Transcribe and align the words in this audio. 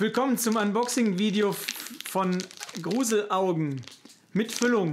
Willkommen 0.00 0.38
zum 0.38 0.54
Unboxing-Video 0.54 1.56
von 2.08 2.38
Gruselaugen 2.80 3.82
mit 4.32 4.52
Füllung. 4.52 4.92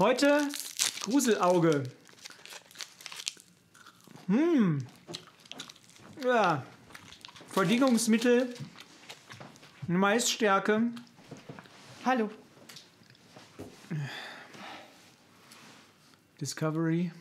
Heute 0.00 0.48
Gruselauge. 1.02 1.84
Hm. 4.26 4.84
Ja. 6.24 6.66
Verdickungsmittel. 7.50 8.52
Maisstärke. 9.86 10.82
Hallo. 12.04 12.30
Discovery. 16.40 17.12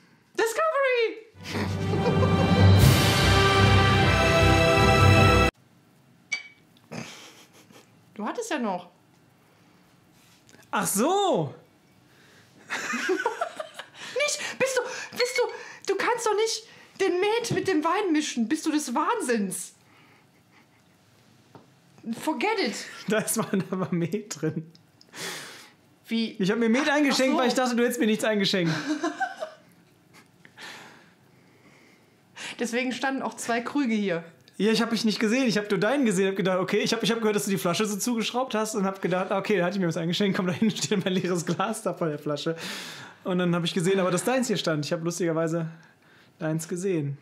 Ja 8.57 8.63
noch. 8.63 8.89
Ach 10.71 10.87
so! 10.87 11.53
Nicht? 12.67 14.59
Bist 14.59 14.77
du, 14.77 14.81
bist 15.17 15.37
du, 15.37 15.93
du 15.93 15.95
kannst 15.95 16.25
doch 16.25 16.35
nicht 16.35 16.67
den 16.99 17.19
Met 17.19 17.51
mit 17.51 17.67
dem 17.67 17.83
Wein 17.83 18.11
mischen. 18.11 18.47
Bist 18.47 18.65
du 18.65 18.71
des 18.71 18.93
Wahnsinns? 18.93 19.73
Forget 22.21 22.59
it. 22.59 22.85
Da 23.07 23.19
ist 23.19 23.37
mal 23.37 23.63
aber 23.69 23.89
Met 23.91 24.41
drin. 24.41 24.71
Wie? 26.07 26.31
Ich 26.39 26.49
habe 26.49 26.59
mir 26.59 26.69
Met 26.69 26.89
eingeschenkt, 26.89 27.33
so. 27.33 27.39
weil 27.39 27.47
ich 27.47 27.53
dachte, 27.53 27.75
du 27.75 27.83
hättest 27.83 27.99
mir 27.99 28.07
nichts 28.07 28.23
eingeschenkt. 28.23 28.73
Deswegen 32.59 32.91
standen 32.91 33.21
auch 33.21 33.35
zwei 33.35 33.61
Krüge 33.61 33.93
hier. 33.93 34.23
Ja, 34.57 34.71
ich 34.71 34.81
habe 34.81 34.91
mich 34.91 35.05
nicht 35.05 35.19
gesehen. 35.19 35.47
Ich 35.47 35.57
habe 35.57 35.67
nur 35.69 35.79
deinen 35.79 36.05
gesehen. 36.05 36.25
Habe 36.27 36.35
gedacht, 36.35 36.57
okay, 36.57 36.79
ich 36.79 36.91
habe 36.91 37.05
ich 37.05 37.11
hab 37.11 37.19
gehört, 37.19 37.35
dass 37.35 37.45
du 37.45 37.51
die 37.51 37.59
Flasche 37.59 37.85
so 37.85 37.95
zugeschraubt 37.95 38.55
hast 38.55 38.73
und 38.73 38.85
habe 38.85 38.99
gedacht, 38.99 39.31
okay, 39.31 39.59
da 39.59 39.65
hatte 39.65 39.75
ich 39.75 39.81
mir 39.81 39.87
was 39.87 39.97
eingeschenkt. 39.97 40.35
Komm, 40.35 40.47
da 40.47 40.53
hinten 40.53 40.75
steht 40.83 41.03
mein 41.03 41.13
leeres 41.13 41.45
Glas 41.45 41.83
da 41.83 41.93
vor 41.93 42.07
der 42.07 42.17
Flasche. 42.17 42.55
Und 43.23 43.37
dann 43.37 43.53
habe 43.53 43.65
ich 43.65 43.73
gesehen, 43.73 43.99
aber 43.99 44.09
dass 44.09 44.23
deins 44.23 44.47
hier 44.47 44.57
stand. 44.57 44.85
Ich 44.85 44.91
habe 44.91 45.03
lustigerweise 45.03 45.67
deins 46.39 46.67
gesehen. 46.67 47.17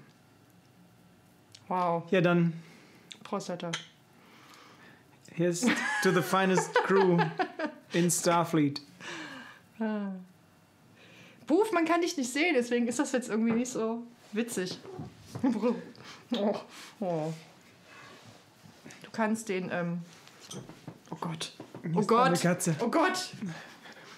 Wow. 1.67 2.03
Ja, 2.11 2.21
dann 2.21 2.53
Prostata. 3.23 3.71
here's 5.33 5.65
to 6.03 6.11
the 6.11 6.21
finest 6.21 6.73
crew 6.85 7.17
in 7.91 8.09
Starfleet. 8.09 8.81
Buf, 11.47 11.71
man 11.71 11.85
kann 11.85 12.01
dich 12.01 12.15
nicht 12.15 12.31
sehen, 12.31 12.53
deswegen 12.55 12.87
ist 12.87 12.99
das 12.99 13.11
jetzt 13.11 13.29
irgendwie 13.29 13.51
nicht 13.51 13.71
so 13.71 14.03
witzig. 14.31 14.79
Oh, 16.35 16.55
oh. 16.99 17.33
Du 19.03 19.11
kannst 19.11 19.47
den, 19.47 19.69
ähm. 19.71 20.01
Oh 21.11 21.17
Gott. 21.21 21.53
Oh 21.93 22.01
Gott. 22.01 22.43
Oh 22.79 22.87
Gott. 22.87 23.29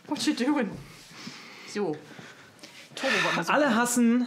What 0.08 0.26
you 0.26 0.34
doing? 0.34 0.72
So. 1.68 1.96
So. 2.96 3.52
Alle 3.52 3.76
hassen 3.76 4.26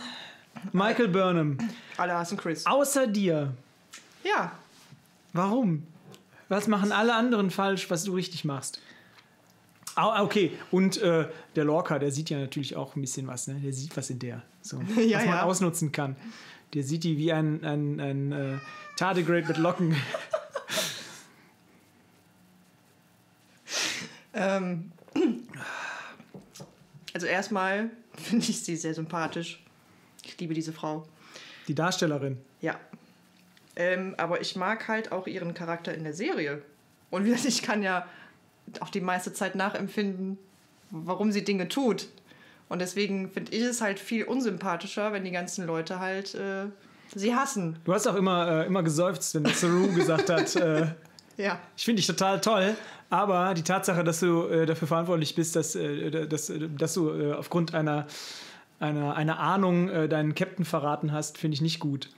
Michael 0.72 1.08
Burnham. 1.08 1.56
Alle 1.96 2.14
hassen 2.14 2.36
Chris. 2.36 2.66
Außer 2.66 3.06
dir. 3.06 3.54
Ja. 4.22 4.52
Warum? 5.32 5.86
Was 6.48 6.66
machen 6.66 6.92
alle 6.92 7.14
anderen 7.14 7.50
falsch, 7.50 7.90
was 7.90 8.04
du 8.04 8.14
richtig 8.14 8.44
machst? 8.44 8.80
Ah, 9.94 10.22
okay, 10.22 10.52
und 10.70 10.98
äh, 10.98 11.28
der 11.56 11.64
Lorca, 11.64 11.98
der 11.98 12.10
sieht 12.12 12.30
ja 12.30 12.38
natürlich 12.38 12.76
auch 12.76 12.96
ein 12.96 13.00
bisschen 13.00 13.26
was, 13.26 13.48
ne? 13.48 13.54
Der 13.54 13.72
sieht 13.72 13.96
was 13.96 14.08
in 14.10 14.18
der, 14.18 14.42
so, 14.62 14.80
Ja, 14.96 15.18
was 15.18 15.26
man 15.26 15.34
ja. 15.34 15.42
ausnutzen 15.42 15.92
kann. 15.92 16.16
Der 16.74 16.82
sieht 16.84 17.04
die 17.04 17.18
wie 17.18 17.32
ein, 17.32 17.64
ein, 17.64 18.00
ein 18.00 18.32
äh, 18.32 18.58
Tardigrade 18.96 19.46
mit 19.48 19.56
Locken. 19.56 19.96
Ähm. 24.32 24.92
Also 27.12 27.26
erstmal 27.26 27.90
finde 28.14 28.46
ich 28.48 28.62
sie 28.62 28.76
sehr 28.76 28.94
sympathisch. 28.94 29.62
Ich 30.24 30.38
liebe 30.38 30.54
diese 30.54 30.72
Frau. 30.72 31.06
Die 31.68 31.74
Darstellerin. 31.74 32.38
Ja. 32.60 32.78
Ähm, 33.76 34.14
aber 34.18 34.40
ich 34.40 34.56
mag 34.56 34.88
halt 34.88 35.12
auch 35.12 35.26
ihren 35.26 35.54
Charakter 35.54 35.94
in 35.94 36.04
der 36.04 36.14
Serie. 36.14 36.62
Und 37.10 37.26
ich 37.46 37.62
kann 37.62 37.82
ja 37.82 38.06
auch 38.80 38.88
die 38.88 39.00
meiste 39.00 39.32
Zeit 39.32 39.54
nachempfinden, 39.54 40.38
warum 40.90 41.32
sie 41.32 41.44
Dinge 41.44 41.68
tut. 41.68 42.08
Und 42.70 42.78
deswegen 42.78 43.30
finde 43.30 43.52
ich 43.52 43.62
es 43.62 43.80
halt 43.82 43.98
viel 43.98 44.24
unsympathischer, 44.24 45.12
wenn 45.12 45.24
die 45.24 45.32
ganzen 45.32 45.66
Leute 45.66 45.98
halt 45.98 46.34
äh, 46.36 46.66
sie 47.14 47.34
hassen. 47.34 47.76
Du 47.84 47.92
hast 47.92 48.06
auch 48.06 48.14
immer, 48.14 48.62
äh, 48.62 48.66
immer 48.66 48.82
geseufzt, 48.84 49.34
wenn 49.34 49.44
Saru 49.52 49.92
gesagt 49.92 50.30
hat, 50.30 50.56
äh, 50.56 50.86
Ja. 51.36 51.58
ich 51.76 51.84
finde 51.84 51.96
dich 51.96 52.06
total 52.06 52.40
toll, 52.40 52.76
aber 53.08 53.54
die 53.54 53.62
Tatsache, 53.64 54.04
dass 54.04 54.20
du 54.20 54.46
äh, 54.46 54.66
dafür 54.66 54.86
verantwortlich 54.86 55.34
bist, 55.34 55.56
dass, 55.56 55.74
äh, 55.74 56.28
dass, 56.28 56.48
äh, 56.50 56.68
dass 56.68 56.94
du 56.94 57.32
aufgrund 57.34 57.74
einer, 57.74 58.06
einer, 58.78 59.16
einer 59.16 59.40
Ahnung 59.40 59.88
deinen 60.08 60.34
Captain 60.34 60.64
verraten 60.64 61.12
hast, 61.12 61.38
finde 61.38 61.56
ich 61.56 61.60
nicht 61.60 61.80
gut. 61.80 62.08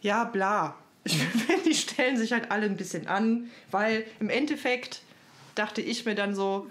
Ja, 0.00 0.24
bla. 0.24 0.74
Ich 1.04 1.16
finde, 1.18 1.62
die 1.64 1.74
stellen 1.74 2.16
sich 2.16 2.32
halt 2.32 2.50
alle 2.50 2.66
ein 2.66 2.76
bisschen 2.76 3.06
an, 3.06 3.50
weil 3.70 4.04
im 4.20 4.30
Endeffekt 4.30 5.02
dachte 5.54 5.80
ich 5.80 6.04
mir 6.06 6.14
dann 6.14 6.34
so, 6.34 6.66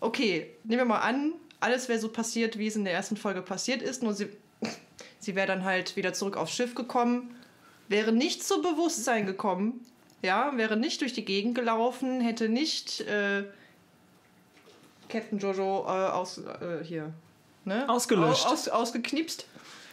okay, 0.00 0.48
nehmen 0.64 0.80
wir 0.80 0.84
mal 0.86 0.98
an, 0.98 1.32
alles 1.62 1.88
wäre 1.88 1.98
so 1.98 2.08
passiert, 2.08 2.58
wie 2.58 2.66
es 2.66 2.76
in 2.76 2.84
der 2.84 2.92
ersten 2.92 3.16
Folge 3.16 3.42
passiert 3.42 3.82
ist, 3.82 4.02
nur 4.02 4.14
sie, 4.14 4.28
sie 5.18 5.34
wäre 5.34 5.46
dann 5.46 5.64
halt 5.64 5.96
wieder 5.96 6.12
zurück 6.12 6.36
aufs 6.36 6.54
Schiff 6.54 6.74
gekommen, 6.74 7.34
wäre 7.88 8.12
nicht 8.12 8.44
zu 8.44 8.62
Bewusstsein 8.62 9.26
gekommen, 9.26 9.84
ja, 10.22 10.56
wäre 10.56 10.76
nicht 10.76 11.00
durch 11.00 11.12
die 11.12 11.24
Gegend 11.24 11.54
gelaufen, 11.54 12.20
hätte 12.20 12.48
nicht 12.48 13.00
äh, 13.02 13.44
Captain 15.08 15.38
Jojo 15.38 15.84
äh, 15.84 15.88
aus, 15.88 16.38
äh, 16.38 16.84
hier, 16.84 17.12
ne? 17.64 17.88
Ausgelöscht. 17.88 18.46
Aus, 18.46 18.68
aus, 18.68 18.68
ausgeknipst. 18.68 19.46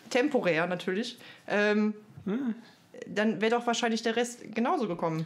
Temporär 0.10 0.66
natürlich. 0.68 1.18
Ähm, 1.48 1.94
Dann 3.08 3.42
wäre 3.42 3.52
doch 3.58 3.68
wahrscheinlich 3.68 4.02
der 4.02 4.16
Rest 4.16 4.54
genauso 4.54 4.88
gekommen. 4.88 5.26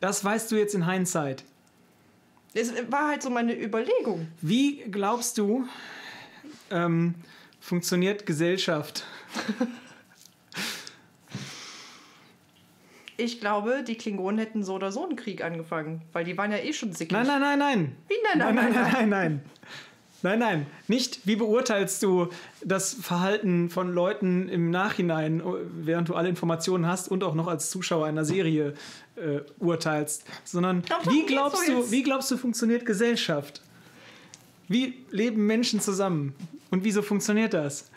Das 0.00 0.24
weißt 0.24 0.50
du 0.50 0.56
jetzt 0.56 0.74
in 0.74 0.90
Hindsight. 0.90 1.44
Es 2.52 2.72
war 2.90 3.08
halt 3.08 3.22
so 3.22 3.30
meine 3.30 3.54
Überlegung. 3.54 4.28
Wie 4.40 4.78
glaubst 4.90 5.38
du, 5.38 5.66
ähm, 6.70 7.14
funktioniert 7.60 8.26
Gesellschaft? 8.26 9.04
Ich 13.16 13.38
glaube, 13.38 13.84
die 13.86 13.96
Klingonen 13.96 14.38
hätten 14.38 14.64
so 14.64 14.72
oder 14.76 14.90
so 14.90 15.04
einen 15.04 15.14
Krieg 15.14 15.44
angefangen, 15.44 16.00
weil 16.14 16.24
die 16.24 16.38
waren 16.38 16.52
ja 16.52 16.56
eh 16.56 16.72
schon 16.72 16.94
sickig. 16.94 17.12
Nein, 17.12 17.26
nein, 17.26 17.40
nein, 17.42 17.58
nein. 17.58 17.96
Wie 18.08 18.14
nein, 18.24 18.38
nein, 18.38 18.54
nein, 18.54 18.72
nein, 18.72 18.72
nein, 18.72 18.92
nein, 18.92 19.08
nein. 19.10 19.10
Nein, 19.10 19.40
nein, 20.22 20.66
nicht. 20.86 21.26
Wie 21.26 21.36
beurteilst 21.36 22.02
du 22.02 22.28
das 22.62 22.94
Verhalten 22.94 23.70
von 23.70 23.92
Leuten 23.92 24.48
im 24.48 24.70
Nachhinein, 24.70 25.42
während 25.80 26.08
du 26.08 26.14
alle 26.14 26.28
Informationen 26.28 26.86
hast 26.86 27.08
und 27.08 27.24
auch 27.24 27.34
noch 27.34 27.46
als 27.46 27.70
Zuschauer 27.70 28.06
einer 28.06 28.24
Serie 28.24 28.74
äh, 29.16 29.40
urteilst, 29.58 30.24
sondern 30.44 30.82
Darum 30.82 31.12
wie 31.12 31.26
glaubst 31.26 31.66
du, 31.66 31.78
jetzt. 31.78 31.90
wie 31.90 32.02
glaubst 32.02 32.30
du 32.30 32.36
funktioniert 32.36 32.84
Gesellschaft? 32.84 33.62
Wie 34.68 34.94
leben 35.10 35.46
Menschen 35.46 35.80
zusammen 35.80 36.34
und 36.70 36.84
wieso 36.84 37.02
funktioniert 37.02 37.54
das? 37.54 37.90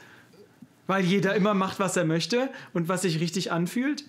Weil 0.87 1.03
jeder 1.03 1.35
immer 1.35 1.53
macht, 1.53 1.79
was 1.79 1.95
er 1.97 2.05
möchte 2.05 2.49
und 2.73 2.89
was 2.89 3.03
sich 3.03 3.19
richtig 3.19 3.51
anfühlt? 3.51 4.05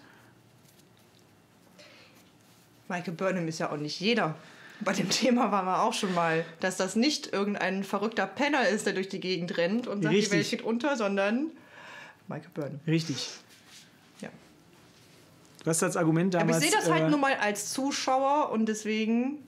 Michael 2.88 3.14
Burnham 3.14 3.48
ist 3.48 3.58
ja 3.58 3.70
auch 3.70 3.76
nicht 3.76 4.00
jeder. 4.00 4.36
Bei 4.84 4.92
dem 4.92 5.08
Thema 5.08 5.50
waren 5.50 5.66
wir 5.66 5.82
auch 5.82 5.92
schon 5.92 6.14
mal, 6.14 6.44
dass 6.60 6.76
das 6.76 6.96
nicht 6.96 7.32
irgendein 7.32 7.84
verrückter 7.84 8.26
Penner 8.26 8.68
ist, 8.68 8.86
der 8.86 8.92
durch 8.92 9.08
die 9.08 9.20
Gegend 9.20 9.56
rennt 9.56 9.86
und 9.86 10.02
sagt, 10.02 10.14
Richtig. 10.14 10.30
die 10.30 10.36
Welt 10.36 10.50
geht 10.50 10.62
unter, 10.62 10.96
sondern 10.96 11.50
Michael 12.28 12.50
Burnham. 12.54 12.80
Richtig. 12.86 13.30
Ja. 14.20 14.28
Du 15.62 15.70
hast 15.70 15.82
als 15.82 15.96
Argument 15.96 16.34
Aber 16.34 16.44
damals. 16.44 16.64
ich 16.64 16.70
sehe 16.70 16.78
das 16.78 16.90
halt 16.90 17.04
äh, 17.04 17.08
nur 17.10 17.18
mal 17.18 17.34
als 17.34 17.72
Zuschauer 17.72 18.50
und 18.50 18.66
deswegen 18.66 19.38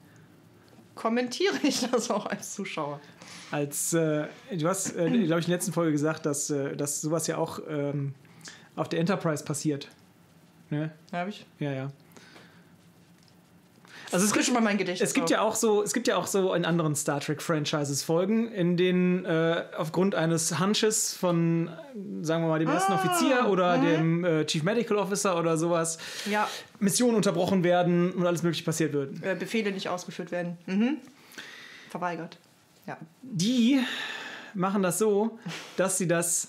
kommentiere 0.94 1.54
ich 1.62 1.80
das 1.90 2.10
auch 2.10 2.26
als 2.26 2.54
Zuschauer. 2.54 3.00
als 3.50 3.92
äh, 3.92 4.26
du 4.52 4.68
hast, 4.68 4.96
äh, 4.96 5.08
glaube 5.10 5.40
ich, 5.40 5.46
in 5.46 5.50
der 5.50 5.58
letzten 5.58 5.72
Folge 5.72 5.92
gesagt, 5.92 6.26
dass, 6.26 6.50
äh, 6.50 6.76
dass 6.76 7.00
sowas 7.00 7.26
ja 7.26 7.36
auch 7.36 7.60
ähm, 7.68 8.14
auf 8.74 8.88
der 8.88 9.00
Enterprise 9.00 9.44
passiert. 9.44 9.88
Ne? 10.70 10.90
Habe 11.12 11.30
ich? 11.30 11.46
Ja, 11.58 11.72
ja. 11.72 11.92
Also 14.12 14.24
es 14.24 14.32
Frisch 14.32 14.46
gibt, 14.46 14.54
mal 14.54 14.60
mein 14.62 14.78
Gedächtnis 14.78 15.08
es 15.08 15.14
gibt 15.14 15.30
ja 15.30 15.40
auch 15.40 15.54
so, 15.54 15.82
es 15.82 15.92
gibt 15.92 16.06
ja 16.06 16.16
auch 16.16 16.26
so 16.26 16.54
in 16.54 16.64
anderen 16.64 16.94
Star 16.94 17.20
Trek 17.20 17.42
Franchises 17.42 18.02
Folgen, 18.02 18.50
in 18.52 18.76
denen 18.76 19.24
äh, 19.24 19.64
aufgrund 19.76 20.14
eines 20.14 20.60
Hunches 20.60 21.14
von, 21.14 21.70
sagen 22.22 22.44
wir 22.44 22.48
mal, 22.48 22.58
dem 22.58 22.68
ersten 22.68 22.92
Offizier 22.92 23.48
oder 23.48 23.78
dem 23.78 24.24
äh, 24.24 24.44
Chief 24.46 24.62
Medical 24.62 24.96
Officer 24.98 25.38
oder 25.38 25.56
sowas 25.56 25.98
Ja, 26.30 26.48
Missionen 26.78 27.16
unterbrochen 27.16 27.64
werden 27.64 28.12
und 28.12 28.26
alles 28.26 28.42
mögliche 28.42 28.64
passiert 28.64 28.92
wird. 28.92 29.22
äh, 29.24 29.34
Befehle 29.34 29.72
nicht 29.72 29.88
ausgeführt 29.88 30.30
werden. 30.30 30.56
Mhm. 30.66 30.98
Verweigert. 31.90 32.38
Ja. 32.86 32.98
Die 33.22 33.80
machen 34.54 34.82
das 34.82 34.98
so, 34.98 35.38
dass 35.76 35.98
sie 35.98 36.06
das 36.06 36.48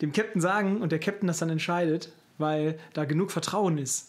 dem 0.00 0.12
Captain 0.12 0.40
sagen 0.40 0.80
und 0.82 0.90
der 0.90 0.98
Captain 0.98 1.28
das 1.28 1.38
dann 1.38 1.50
entscheidet, 1.50 2.10
weil 2.38 2.78
da 2.92 3.04
genug 3.04 3.30
Vertrauen 3.30 3.78
ist. 3.78 4.08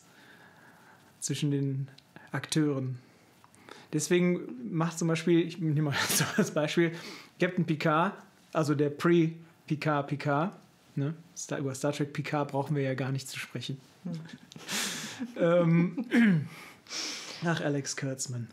zwischen 1.19 1.51
den 1.51 1.87
Akteuren. 2.33 2.99
Deswegen 3.93 4.75
macht 4.75 4.97
zum 4.97 5.07
Beispiel, 5.07 5.47
ich 5.47 5.59
nehme 5.59 5.91
mal 5.91 5.95
so 6.09 6.25
als 6.35 6.51
Beispiel, 6.51 6.91
Captain 7.39 7.65
Picard, 7.65 8.13
also 8.51 8.75
der 8.75 8.89
Pre-Picard 8.89 10.07
Picard, 10.07 10.55
ne? 10.95 11.13
Star, 11.37 11.59
über 11.59 11.73
Star 11.75 11.93
Trek 11.93 12.13
Picard 12.13 12.51
brauchen 12.51 12.75
wir 12.75 12.83
ja 12.83 12.93
gar 12.93 13.11
nicht 13.11 13.27
zu 13.27 13.39
sprechen. 13.39 13.79
ähm, 15.37 16.05
nach 17.41 17.61
Alex 17.61 17.95
Kurtzman. 17.95 18.47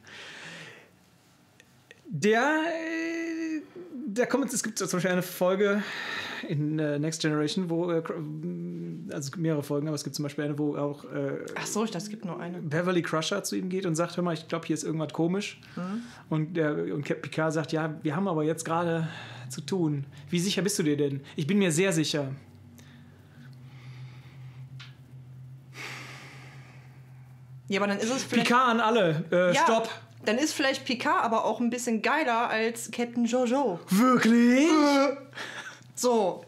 Der, 2.07 2.63
äh, 2.67 3.63
der 4.07 4.27
kommt, 4.27 4.53
es 4.53 4.63
gibt 4.63 4.79
zum 4.79 4.89
Beispiel 4.91 5.11
eine 5.11 5.23
Folge 5.23 5.83
in 6.49 6.79
äh, 6.79 6.99
Next 6.99 7.23
Generation, 7.23 7.71
wo, 7.71 7.91
äh, 7.91 8.03
also 9.13 9.31
mehrere 9.37 9.63
Folgen, 9.63 9.89
aber 9.89 9.95
es 9.95 10.05
gibt 10.05 10.17
zum 10.17 10.23
Beispiel 10.23 10.45
eine, 10.45 10.59
wo 10.59 10.77
auch 10.77 11.05
äh, 11.05 11.39
Ach 11.55 11.67
so, 11.67 11.85
ich 11.85 11.91
dachte, 11.91 12.05
es 12.05 12.11
gibt 12.11 12.25
nur 12.25 12.41
eine. 12.41 12.59
Beverly 12.59 13.03
Crusher 13.03 13.43
zu 13.43 13.57
ihm 13.57 13.69
geht 13.69 13.87
und 13.87 13.95
sagt, 13.95 14.17
hör 14.17 14.25
mal, 14.25 14.35
ich 14.35 14.49
glaube, 14.49 14.67
hier 14.67 14.75
ist 14.75 14.85
irgendwas 14.85 15.13
komisch. 15.13 15.61
Und, 16.29 16.57
der, 16.57 16.73
und 16.95 17.05
Captain 17.05 17.23
Picard 17.23 17.53
sagt, 17.53 17.73
ja, 17.73 17.95
wir 18.03 18.17
haben 18.17 18.29
aber 18.29 18.45
jetzt 18.45 18.65
gerade 18.65 19.09
zu 19.49 19.61
tun. 19.61 20.05
Wie 20.29 20.41
sicher 20.41 20.63
bist 20.63 20.79
du 20.79 20.83
dir 20.83 20.97
denn? 20.97 21.21
Ich 21.37 21.47
bin 21.47 21.59
mir 21.59 21.73
sehr 21.73 21.93
sicher. 21.93 22.29
Ja, 27.69 27.81
aber 27.81 27.87
dann 27.87 27.99
ist 27.99 28.11
es 28.11 28.25
vielleicht. 28.25 28.49
Picard 28.49 28.69
an 28.69 28.81
alle, 28.81 29.25
äh, 29.31 29.55
ja, 29.55 29.63
stopp. 29.63 29.89
Dann 30.25 30.39
ist 30.39 30.53
vielleicht 30.53 30.85
Picard 30.85 31.25
aber 31.25 31.45
auch 31.45 31.61
ein 31.61 31.71
bisschen 31.71 32.03
geiler 32.03 32.51
als 32.51 32.91
Captain 32.91 33.25
Jojo. 33.25 33.79
Wirklich? 33.89 34.69
So. 36.01 36.45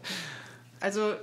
Also, 0.79 1.13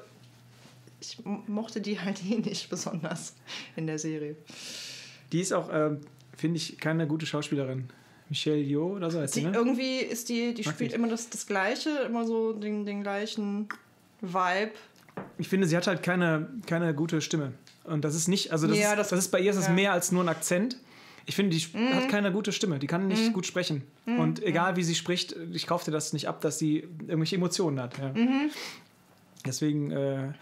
ich 1.00 1.18
mochte 1.24 1.80
die 1.80 1.98
halt 2.00 2.20
eh 2.24 2.36
nicht 2.38 2.70
besonders 2.70 3.34
in 3.76 3.86
der 3.86 3.98
Serie. 3.98 4.36
Die 5.32 5.40
ist 5.40 5.52
auch, 5.52 5.68
ähm, 5.72 6.00
finde 6.36 6.56
ich, 6.58 6.78
keine 6.78 7.06
gute 7.06 7.26
Schauspielerin. 7.26 7.88
Michelle 8.28 8.58
Yeoh 8.58 8.94
oder 8.96 9.10
so 9.10 9.18
heißt 9.20 9.34
Die, 9.34 9.40
sie, 9.40 9.46
ne? 9.46 9.52
Irgendwie 9.56 9.98
ist 9.98 10.28
die, 10.28 10.54
die 10.54 10.62
Mag 10.62 10.74
spielt 10.74 10.90
ich. 10.92 10.96
immer 10.96 11.08
das, 11.08 11.28
das 11.30 11.46
Gleiche, 11.46 11.90
immer 12.06 12.24
so 12.24 12.52
den, 12.52 12.86
den 12.86 13.02
gleichen 13.02 13.68
Vibe. 14.20 14.70
Ich 15.38 15.48
finde, 15.48 15.66
sie 15.66 15.76
hat 15.76 15.88
halt 15.88 16.02
keine, 16.04 16.48
keine 16.66 16.94
gute 16.94 17.20
Stimme. 17.20 17.52
Und 17.84 18.04
das 18.04 18.14
ist 18.14 18.28
nicht, 18.28 18.52
also 18.52 18.68
das, 18.68 18.78
Ja, 18.78 18.92
ist, 18.92 18.98
das, 18.98 19.08
das- 19.08 19.18
ist 19.18 19.28
bei 19.30 19.40
ihr 19.40 19.50
ist 19.50 19.60
ja. 19.64 19.68
Mhm. 19.70 19.74
mehr 19.74 19.92
als 19.92 20.12
nur 20.12 20.22
ein 20.22 20.28
Akzent. 20.28 20.76
Ich 21.26 21.36
finde, 21.36 21.50
die 21.50 21.58
sp- 21.62 21.78
hat 21.94 22.08
keine 22.08 22.32
gute 22.32 22.52
Stimme. 22.52 22.78
Die 22.78 22.86
kann 22.86 23.08
nicht 23.08 23.32
gut 23.32 23.46
sprechen. 23.46 23.82
Mhm. 24.06 24.18
Und 24.20 24.42
egal 24.42 24.76
wie 24.76 24.82
sie 24.82 24.94
spricht, 24.94 25.34
ich 25.52 25.66
kaufe 25.66 25.84
dir 25.84 25.90
das 25.92 26.12
nicht 26.12 26.28
ab, 26.28 26.40
dass 26.40 26.58
sie 26.58 26.78
irgendwelche 27.06 27.36
Emotionen 27.36 27.80
hat. 27.80 27.98
Ja. 27.98 28.08
Mhm. 28.12 28.50
Deswegen 29.46 29.90
äh, 29.90 30.32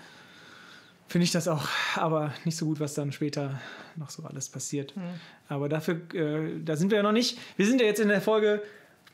finde 1.09 1.25
ich 1.25 1.31
das 1.33 1.47
auch, 1.49 1.69
aber 1.97 2.33
nicht 2.45 2.57
so 2.57 2.67
gut, 2.67 2.81
was 2.81 2.95
dann 2.95 3.13
später 3.13 3.61
noch 3.97 4.11
so 4.11 4.23
alles 4.25 4.49
passiert. 4.49 4.97
Mhm. 4.97 5.03
Aber 5.49 5.69
dafür, 5.69 6.01
äh, 6.15 6.61
da 6.65 6.77
sind 6.77 6.91
wir 6.91 6.97
ja 6.99 7.03
noch 7.03 7.13
nicht. 7.13 7.39
Wir 7.57 7.67
sind 7.67 7.81
ja 7.81 7.87
jetzt 7.87 8.01
in 8.01 8.09
der 8.09 8.21
Folge 8.21 8.63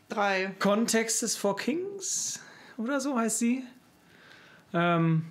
Drei. 0.09 0.55
Contexts 0.59 1.35
for 1.37 1.57
Kings 1.57 2.41
oder 2.77 3.01
so 3.01 3.17
heißt 3.19 3.39
sie. 3.39 3.63
Ähm, 4.73 5.25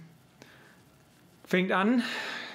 fängt 1.45 1.71
an. 1.71 2.01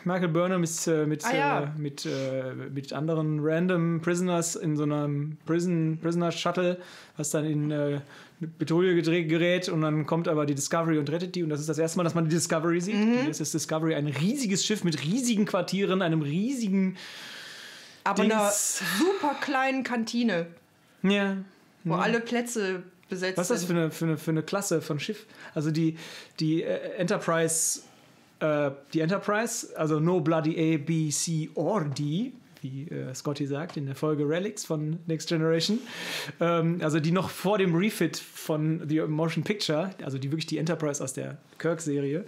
Michael 0.04 0.28
Burnham 0.28 0.62
ist 0.62 0.86
äh, 0.86 1.06
mit, 1.06 1.24
Ah, 1.24 1.34
ja. 1.36 1.60
äh, 1.64 1.66
mit, 1.78 2.06
äh, 2.06 2.54
mit 2.72 2.92
anderen 2.92 3.40
random 3.40 4.00
Prisoners 4.00 4.56
in 4.56 4.76
so 4.76 4.84
einem 4.84 5.36
Prison, 5.46 5.98
Prisoner 6.00 6.30
Shuttle, 6.32 6.78
was 7.16 7.30
dann 7.30 7.44
in 7.44 7.70
äh, 7.70 8.00
gedreht 8.40 9.28
gerät 9.28 9.68
und 9.68 9.80
dann 9.82 10.06
kommt 10.06 10.28
aber 10.28 10.46
die 10.46 10.54
Discovery 10.54 10.98
und 10.98 11.10
rettet 11.10 11.34
die 11.34 11.42
und 11.42 11.48
das 11.50 11.60
ist 11.60 11.68
das 11.68 11.78
erste 11.78 11.96
Mal, 11.98 12.04
dass 12.04 12.14
man 12.14 12.24
die 12.24 12.30
Discovery 12.34 12.80
sieht. 12.80 12.94
Mhm. 12.94 13.26
Das 13.26 13.40
ist 13.40 13.52
Discovery, 13.52 13.94
ein 13.94 14.06
riesiges 14.06 14.64
Schiff 14.64 14.84
mit 14.84 15.02
riesigen 15.04 15.44
Quartieren, 15.44 16.02
einem 16.02 16.22
riesigen 16.22 16.96
Aber 18.04 18.22
Dings. 18.22 18.32
einer 18.34 18.50
super 18.52 19.34
kleinen 19.40 19.82
Kantine, 19.82 20.46
ja, 21.02 21.36
wo 21.84 21.94
alle 21.94 22.20
Plätze 22.20 22.82
besetzt 23.08 23.38
Was 23.38 23.50
ist 23.50 23.50
das 23.50 23.60
sind. 23.62 23.68
für 23.76 23.82
eine, 23.82 23.90
für 23.90 24.04
eine, 24.04 24.16
für 24.18 24.30
eine 24.30 24.42
Klasse 24.42 24.80
von 24.82 25.00
Schiff? 25.00 25.26
Also 25.54 25.70
die, 25.70 25.96
die 26.38 26.62
äh, 26.62 26.76
Enterprise, 26.98 27.80
äh, 28.40 28.70
die 28.92 29.00
Enterprise, 29.00 29.68
also 29.76 30.00
No 30.00 30.20
Bloody 30.20 30.74
A, 30.74 30.78
B, 30.78 31.10
C 31.10 31.50
or 31.54 31.84
D, 31.84 32.32
wie 32.62 32.88
äh, 32.88 33.14
Scotty 33.14 33.46
sagt 33.46 33.76
in 33.76 33.86
der 33.86 33.94
Folge 33.94 34.28
Relics 34.28 34.64
von 34.64 34.98
Next 35.06 35.28
Generation. 35.28 35.78
Ähm, 36.40 36.78
also 36.82 37.00
die 37.00 37.12
noch 37.12 37.30
vor 37.30 37.58
dem 37.58 37.74
Refit 37.74 38.16
von 38.16 38.82
The 38.88 39.02
Motion 39.02 39.44
Picture, 39.44 39.90
also 40.02 40.18
die 40.18 40.30
wirklich 40.30 40.46
die 40.46 40.58
Enterprise 40.58 41.02
aus 41.02 41.12
der 41.12 41.38
Kirk-Serie, 41.58 42.24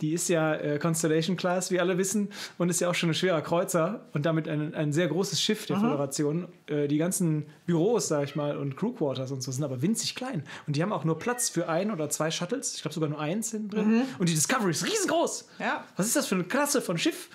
die 0.00 0.12
ist 0.12 0.28
ja 0.28 0.54
äh, 0.54 0.78
Constellation 0.78 1.36
Class, 1.36 1.70
wie 1.70 1.80
alle 1.80 1.98
wissen, 1.98 2.30
und 2.58 2.68
ist 2.68 2.80
ja 2.80 2.88
auch 2.88 2.94
schon 2.94 3.10
ein 3.10 3.14
schwerer 3.14 3.42
Kreuzer 3.42 4.06
und 4.12 4.26
damit 4.26 4.48
ein, 4.48 4.74
ein 4.74 4.92
sehr 4.92 5.08
großes 5.08 5.40
Schiff 5.40 5.66
der 5.66 5.78
Föderation. 5.78 6.48
Äh, 6.66 6.88
die 6.88 6.98
ganzen 6.98 7.46
Büros, 7.66 8.08
sag 8.08 8.24
ich 8.24 8.36
mal, 8.36 8.56
und 8.56 8.76
Crewquarters 8.76 9.30
und 9.30 9.42
so 9.42 9.52
sind 9.52 9.64
aber 9.64 9.82
winzig 9.82 10.14
klein. 10.14 10.42
Und 10.66 10.76
die 10.76 10.82
haben 10.82 10.92
auch 10.92 11.04
nur 11.04 11.18
Platz 11.18 11.48
für 11.48 11.68
ein 11.68 11.90
oder 11.90 12.08
zwei 12.08 12.30
Shuttles. 12.30 12.74
Ich 12.76 12.82
glaube 12.82 12.94
sogar 12.94 13.08
nur 13.08 13.20
eins 13.20 13.50
hinten 13.50 13.68
drin. 13.70 14.02
Und 14.18 14.28
die 14.28 14.34
Discovery 14.34 14.70
ist 14.70 14.86
riesengroß. 14.86 15.48
Ja. 15.58 15.84
Was 15.96 16.06
ist 16.06 16.16
das 16.16 16.26
für 16.26 16.34
eine 16.34 16.44
Klasse 16.44 16.80
von 16.80 16.98
Schiff? 16.98 17.28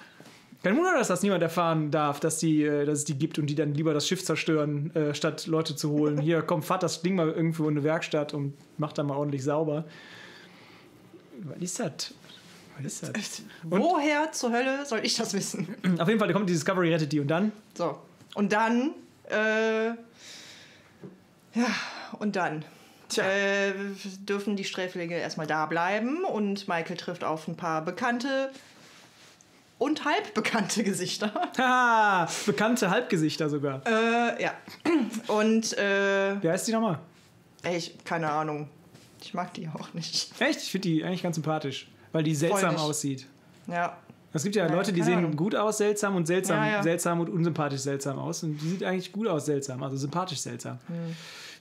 Kein 0.66 0.78
Wunder, 0.78 0.96
dass 0.96 1.10
das 1.10 1.22
niemand 1.22 1.44
erfahren 1.44 1.92
darf, 1.92 2.20
dass, 2.20 2.40
die, 2.40 2.64
äh, 2.64 2.86
dass 2.86 2.98
es 2.98 3.06
die 3.06 3.20
gibt 3.20 3.38
und 3.38 3.46
die 3.46 3.54
dann 3.54 3.76
lieber 3.76 3.94
das 3.94 4.08
Schiff 4.08 4.26
zerstören, 4.26 4.90
äh, 4.96 5.14
statt 5.14 5.46
Leute 5.46 5.76
zu 5.76 5.92
holen. 5.92 6.20
Hier, 6.20 6.42
komm, 6.42 6.64
fahrt 6.64 6.82
das 6.82 7.04
Ding 7.04 7.14
mal 7.14 7.30
irgendwo 7.30 7.70
in 7.70 7.78
eine 7.78 7.84
Werkstatt 7.84 8.34
und 8.34 8.56
macht 8.80 8.98
da 8.98 9.04
mal 9.04 9.16
ordentlich 9.16 9.44
sauber. 9.44 9.86
Was 11.44 11.58
ist 11.60 11.80
das? 11.80 12.14
Was 12.78 12.86
ist 12.88 13.04
das? 13.04 13.44
Woher 13.64 14.32
zur 14.32 14.54
Hölle 14.54 14.84
soll 14.88 15.02
ich 15.04 15.14
das 15.14 15.36
wissen? 15.36 15.68
Auf 16.00 16.08
jeden 16.08 16.18
Fall, 16.18 16.30
da 16.30 16.34
kommt 16.34 16.50
die 16.50 16.54
Discovery, 16.54 16.92
rettet 16.92 17.12
die 17.12 17.20
und 17.20 17.28
dann? 17.28 17.52
So. 17.76 18.00
Und 18.34 18.52
dann, 18.52 18.96
äh, 19.30 19.90
ja, 21.54 21.68
und 22.18 22.36
dann 22.36 22.66
Tja. 23.10 23.24
äh, 23.24 23.74
dürfen 24.28 24.56
die 24.56 24.64
Sträflinge 24.64 25.16
erstmal 25.16 25.46
da 25.46 25.68
bleiben 25.68 26.24
und 26.24 26.68
Michael 26.68 26.98
trifft 26.98 27.24
auf 27.24 27.48
ein 27.48 27.56
paar 27.56 27.86
bekannte 27.86 28.50
und 29.78 30.06
halbbekannte 30.06 30.84
Gesichter. 30.84 31.32
Haha, 31.58 32.28
bekannte 32.46 32.90
Halbgesichter 32.90 33.50
sogar. 33.50 33.82
äh, 33.86 34.42
ja. 34.44 34.54
Und, 35.28 35.78
äh, 35.78 36.42
Wer 36.42 36.52
heißt 36.54 36.68
die 36.68 36.72
nochmal? 36.72 37.00
ey, 37.64 37.78
ich, 37.78 38.04
keine 38.04 38.30
Ahnung. 38.32 38.70
Ich 39.22 39.34
mag 39.34 39.54
die 39.56 39.68
auch 39.68 39.94
nicht. 39.94 40.32
Echt? 40.40 40.62
Ich 40.62 40.72
finde 40.72 40.88
die 40.90 41.04
eigentlich 41.04 41.24
ganz 41.24 41.36
sympathisch, 41.36 41.88
weil 42.12 42.24
die 42.24 42.36
seltsam 42.36 42.76
aussieht. 42.76 43.26
Ja. 43.68 43.98
Es 44.34 44.44
gibt 44.44 44.56
ja 44.56 44.68
Ja, 44.68 44.72
Leute, 44.74 44.94
die 44.94 45.02
sehen 45.02 45.18
Ahnung. 45.20 45.36
gut 45.36 45.56
aus, 45.56 45.78
seltsam 45.80 46.16
und 46.16 46.28
seltsam, 46.28 46.58
Ja, 46.64 46.72
ja. 46.74 46.84
seltsam 46.84 47.22
und 47.22 47.30
unsympathisch 47.30 47.80
seltsam 47.82 48.20
aus. 48.20 48.44
Und 48.44 48.58
die 48.62 48.70
sieht 48.70 48.84
eigentlich 48.84 49.12
gut 49.12 49.28
aus, 49.28 49.46
seltsam, 49.46 49.82
also 49.82 49.98
sympathisch 49.98 50.40
seltsam, 50.40 50.78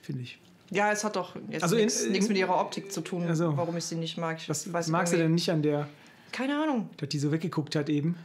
finde 0.03 0.21
ich. 0.21 0.37
Ja, 0.71 0.91
es 0.91 1.03
hat 1.03 1.15
doch 1.15 1.35
jetzt 1.49 1.63
Also 1.63 1.75
nichts 1.75 2.27
mit 2.27 2.37
ihrer 2.37 2.59
Optik 2.59 2.91
zu 2.91 3.01
tun, 3.01 3.25
Also. 3.27 3.55
warum 3.57 3.77
ich 3.77 3.85
sie 3.85 3.95
nicht 3.95 4.17
mag. 4.17 4.37
Ich 4.39 4.49
Was 4.49 4.71
weiß 4.71 4.87
magst 4.89 5.13
du 5.13 5.17
denn 5.17 5.33
nicht 5.33 5.49
an 5.49 5.61
der, 5.63 5.87
Keine 6.35 6.61
Ahnung. 6.61 6.89
dass 6.97 7.07
die 7.09 7.19
so 7.19 7.31
weggeguckt 7.31 7.75
hat 7.75 7.87
eben? 7.89 8.17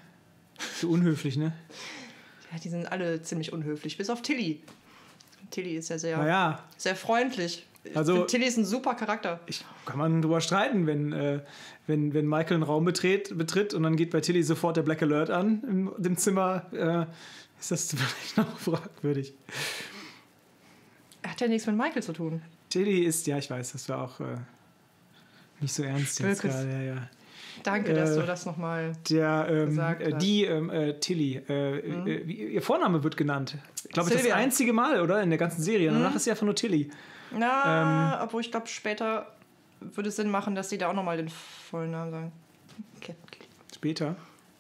So 0.81 0.89
unhöflich, 0.91 1.37
ne? 1.37 1.53
Ja, 2.53 2.59
die 2.59 2.69
sind 2.69 2.91
alle 2.91 3.23
ziemlich 3.23 3.53
unhöflich, 3.53 3.97
bis 3.97 4.11
auf 4.11 4.21
Tilly. 4.21 4.61
Tilly 5.53 5.77
ist 5.77 5.91
ja 5.91 5.99
sehr, 5.99 6.19
Naja, 6.19 6.65
sehr 6.77 6.97
freundlich. 6.97 7.67
Ich 7.85 7.97
Also- 7.97 8.25
Tilly 8.25 8.47
ist 8.47 8.59
ein 8.59 8.65
super 8.65 8.95
Charakter. 8.95 9.39
ich, 9.47 9.65
kann 9.87 9.97
man 9.99 10.21
drüber 10.23 10.41
streiten, 10.41 10.87
wenn, 10.89 11.13
äh, 11.13 11.41
wenn, 11.87 12.13
wenn 12.13 12.27
Michael 12.27 12.55
einen 12.55 12.63
Raum 12.65 12.85
betritt, 12.85 13.39
betritt 13.39 13.75
und 13.75 13.85
dann 13.85 13.95
geht 13.95 14.11
bei 14.11 14.21
Tilly 14.21 14.43
sofort 14.43 14.77
der 14.77 14.83
Black 14.83 15.03
Alert 15.03 15.31
an 15.31 15.63
im 15.63 15.93
dem 15.97 16.17
Zimmer. 16.17 16.67
Äh, 16.73 17.07
ist 17.61 17.71
das 17.71 17.91
vielleicht 17.95 18.37
noch 18.37 18.59
fragwürdig. 18.59 19.35
Hat 21.25 21.41
ja 21.41 21.47
nichts 21.49 21.67
mit 21.69 21.77
Michael 21.77 22.03
zu 22.03 22.13
tun. 22.13 22.43
Tilly 22.71 23.05
ist, 23.05 23.27
ja, 23.29 23.39
ich 23.39 23.49
weiß, 23.49 23.73
das 23.73 23.89
war 23.89 24.03
auch 24.03 24.19
äh, 24.21 24.37
nicht 25.61 25.73
so 25.73 25.85
ernst 25.85 26.19
jetzt 26.21 26.43
gerade. 26.43 26.69
Ja, 26.71 26.81
ja. 26.83 27.09
Danke, 27.63 27.93
dass 27.95 28.11
Äh, 28.17 28.21
du 28.21 28.27
das 28.27 28.47
nochmal. 28.47 28.93
Der, 29.11 29.47
ähm, 29.51 29.67
gesagt 29.71 30.03
äh, 30.03 30.13
hast. 30.13 30.23
die 30.23 30.45
ähm, 30.45 30.71
äh, 30.71 30.95
Tilly, 30.99 31.43
äh, 31.49 31.79
äh, 31.79 32.27
wie- 32.27 32.53
ihr 32.55 32.63
Vorname 32.63 33.03
wird 33.05 33.17
genannt. 33.17 33.57
Ich 33.85 33.91
glaube, 33.91 34.11
das 34.11 34.31
einzige 34.31 34.73
Mal, 34.73 35.01
oder? 35.01 35.23
In 35.23 35.31
der 35.31 35.39
ganzen 35.39 35.63
Serie. 35.63 35.91
Danach 35.91 36.15
ist 36.15 36.25
sie 36.25 36.31
einfach 36.31 36.45
nur 36.47 36.55
Tilly. 36.55 36.91
Na, 37.37 38.17
ähm, 38.19 38.25
obwohl 38.25 38.41
ich 38.41 38.51
glaube, 38.51 38.67
später 38.67 39.27
würde 39.81 40.09
es 40.09 40.17
Sinn 40.17 40.31
machen, 40.31 40.55
dass 40.55 40.69
die 40.69 40.79
da 40.79 40.89
auch 40.89 40.95
nochmal 40.95 41.17
den 41.17 41.29
vollen 41.29 41.91
Namen 41.93 42.11
sagen. 42.11 42.33
Ke- 43.01 43.15
Später. 43.75 44.17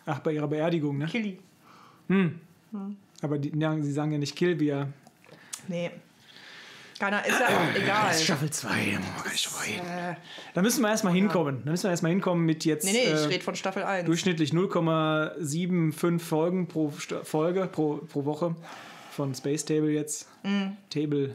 Ach, 0.06 0.20
bei 0.20 0.32
ihrer 0.32 0.48
Beerdigung, 0.48 0.98
ne? 0.98 1.06
Killy. 1.06 1.38
Aber 3.22 3.38
die, 3.38 3.52
ja, 3.58 3.76
sie 3.80 3.92
sagen 3.92 4.12
ja 4.12 4.18
nicht 4.18 4.34
Kilvia. 4.36 4.88
Nee. 5.68 5.90
Keiner, 7.00 7.24
ist 7.26 7.40
ja 7.40 7.46
auch 7.48 7.74
egal. 7.74 8.14
Staffel 8.14 8.50
2, 8.50 8.68
da 8.68 8.98
muss 9.00 9.08
man 9.14 9.24
gar 9.24 9.32
nicht 9.32 9.46
drüber 9.50 9.64
reden. 9.66 9.86
Äh, 9.88 10.14
Da 10.54 10.62
müssen 10.62 10.82
wir 10.82 10.88
erstmal 10.90 11.12
hinkommen. 11.14 11.62
Da 11.64 11.70
müssen 11.72 11.84
wir 11.84 11.90
erstmal 11.90 12.12
hinkommen 12.12 12.44
mit 12.46 12.64
jetzt 12.64 12.84
nee, 12.84 12.92
nee, 12.92 13.04
ich 13.04 13.10
äh, 13.12 13.24
rede 13.26 13.42
von 13.42 13.56
Staffel 13.56 13.82
1. 13.82 14.06
durchschnittlich 14.06 14.50
0,75 14.52 16.18
Folgen 16.20 16.66
pro 16.68 16.92
Sta- 16.98 17.24
Folge, 17.24 17.66
pro, 17.72 17.96
pro 17.96 18.24
Woche 18.26 18.54
von 19.12 19.34
Space 19.34 19.64
Table 19.64 19.90
jetzt. 19.90 20.28
Mhm. 20.44 20.76
Table 20.90 21.34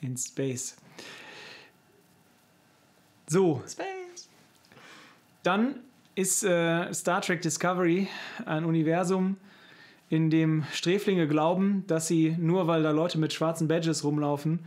in 0.00 0.16
Space. 0.16 0.76
So, 3.26 3.62
Space. 3.68 4.28
Dann 5.42 5.80
ist 6.14 6.42
äh, 6.44 6.92
Star 6.94 7.20
Trek 7.20 7.42
Discovery 7.42 8.08
ein 8.46 8.64
Universum, 8.64 9.36
in 10.10 10.30
dem 10.30 10.64
Sträflinge 10.72 11.28
glauben, 11.28 11.84
dass 11.86 12.06
sie 12.06 12.34
nur 12.38 12.66
weil 12.66 12.82
da 12.82 12.90
Leute 12.90 13.18
mit 13.18 13.32
schwarzen 13.32 13.68
Badges 13.68 14.04
rumlaufen 14.04 14.66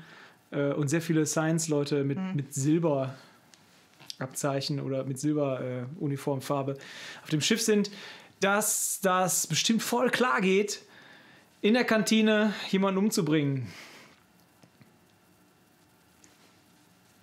äh, 0.51 0.74
und 0.74 0.88
sehr 0.88 1.01
viele 1.01 1.25
Science-Leute 1.25 2.03
mit, 2.03 2.19
mit 2.36 2.53
Silberabzeichen 2.53 4.79
oder 4.79 5.03
mit 5.03 5.19
Silberuniformfarbe 5.19 6.77
auf 7.24 7.29
dem 7.29 7.41
Schiff 7.41 7.62
sind, 7.62 7.89
dass 8.39 9.00
das 9.01 9.48
bestimmt 9.48 9.81
voll 9.81 10.10
klar 10.10 10.41
geht, 10.41 10.81
in 11.62 11.74
der 11.74 11.86
Kantine 11.86 12.53
jemanden 12.69 13.00
umzubringen. 13.00 13.67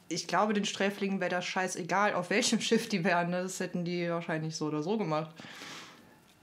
Ich 0.08 0.26
glaube, 0.26 0.54
den 0.54 0.64
Sträflingen 0.64 1.20
wäre 1.20 1.30
das 1.30 1.44
scheißegal, 1.44 2.14
auf 2.14 2.30
welchem 2.30 2.60
Schiff 2.60 2.88
die 2.88 3.04
wären. 3.04 3.30
ne? 3.30 3.42
Das 3.42 3.60
hätten 3.60 3.84
die 3.84 4.08
wahrscheinlich 4.08 4.56
so 4.56 4.66
oder 4.66 4.82
so 4.82 4.96
gemacht. 4.96 5.30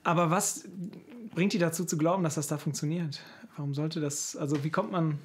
Aber 0.06 0.30
was 0.32 0.64
bringt 1.34 1.52
die 1.54 1.58
dazu 1.58 1.84
zu 1.84 1.98
glauben, 1.98 2.24
dass 2.24 2.36
das 2.36 2.48
da 2.48 2.58
funktioniert? 2.58 3.22
Warum 3.58 3.74
sollte 3.74 4.00
das, 4.00 4.36
also 4.38 4.64
wie 4.64 4.70
kommt 4.70 4.92
man... 4.92 5.18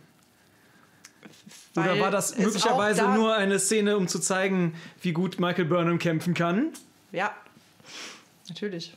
Oder 1.76 1.90
Weil 1.92 2.00
war 2.00 2.10
das 2.10 2.36
möglicherweise 2.36 3.02
da- 3.02 3.14
nur 3.14 3.34
eine 3.36 3.58
Szene, 3.58 3.96
um 3.96 4.08
zu 4.08 4.18
zeigen, 4.18 4.74
wie 5.02 5.12
gut 5.12 5.38
Michael 5.38 5.66
Burnham 5.66 5.98
kämpfen 5.98 6.34
kann? 6.34 6.72
Ja, 7.12 7.32
natürlich. 8.48 8.96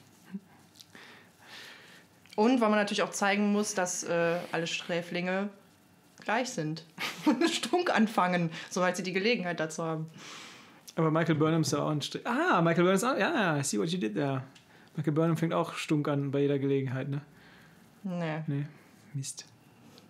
Und 2.35 2.61
weil 2.61 2.69
man 2.69 2.79
natürlich 2.79 3.03
auch 3.03 3.11
zeigen 3.11 3.51
muss, 3.51 3.75
dass 3.75 4.03
äh, 4.03 4.37
alle 4.51 4.65
Sträflinge 4.65 5.49
gleich 6.23 6.49
sind. 6.49 6.85
Und 7.25 7.47
Stunk 7.49 7.93
anfangen, 7.93 8.49
soweit 8.69 8.97
sie 8.97 9.03
die 9.03 9.13
Gelegenheit 9.13 9.59
dazu 9.59 9.83
haben. 9.83 10.09
Aber 10.95 11.11
Michael 11.11 11.35
Burnham 11.35 11.61
ist 11.61 11.73
ja 11.73 11.79
auch 11.79 11.89
ein 11.89 12.01
Str 12.01 12.19
Ah, 12.23 12.61
Michael 12.61 12.83
Burnham 12.83 12.95
ist 12.95 13.03
auch. 13.03 13.17
Ja, 13.17 13.33
ja, 13.35 13.57
I 13.59 13.63
see 13.63 13.77
what 13.77 13.89
you 13.89 13.99
did 13.99 14.15
there. 14.15 14.43
Michael 14.95 15.13
Burnham 15.13 15.37
fängt 15.37 15.53
auch 15.53 15.73
stunk 15.75 16.07
an 16.07 16.31
bei 16.31 16.41
jeder 16.41 16.59
Gelegenheit, 16.59 17.09
ne? 17.09 17.21
Nee. 18.03 18.43
Nee, 18.47 18.65
Mist. 19.13 19.45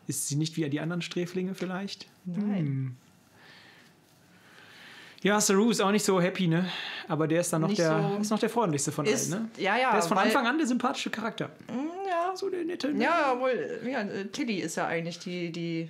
Ist 0.07 0.27
sie 0.27 0.35
nicht 0.35 0.57
wie 0.57 0.69
die 0.69 0.79
anderen 0.81 1.01
Sträflinge 1.01 1.53
vielleicht? 1.55 2.07
Nein. 2.25 2.57
Hm. 2.65 2.95
Ja, 5.21 5.39
Saru 5.39 5.69
ist 5.69 5.79
auch 5.81 5.91
nicht 5.91 6.03
so 6.03 6.19
happy, 6.19 6.47
ne? 6.47 6.67
Aber 7.07 7.27
der 7.29 7.39
ist 7.41 7.53
dann 7.53 7.61
noch 7.61 7.69
Nicht 7.69 7.79
der, 7.79 8.11
so- 8.17 8.21
ist 8.21 8.29
noch 8.29 8.39
der 8.39 8.49
freundlichste 8.49 8.91
von 8.91 9.05
Ist, 9.05 9.31
allen, 9.31 9.43
ne? 9.43 9.49
ja, 9.57 9.77
ja. 9.77 9.91
Der 9.91 9.99
ist 9.99 10.07
von 10.07 10.17
weil- 10.17 10.25
Anfang 10.25 10.47
an 10.47 10.57
der 10.57 10.67
sympathische 10.67 11.09
Charakter. 11.09 11.47
Mm, 11.69 11.87
Ja, 12.09 12.35
So 12.35 12.49
der 12.49 12.65
nette. 12.65 12.91
ne? 12.93 13.03
ja, 13.05 13.35
wohl, 13.39 13.79
ja, 13.89 14.03
Tilly 14.33 14.59
ist 14.59 14.75
ja 14.75 14.87
eigentlich 14.87 15.19
die, 15.19 15.51
die 15.51 15.81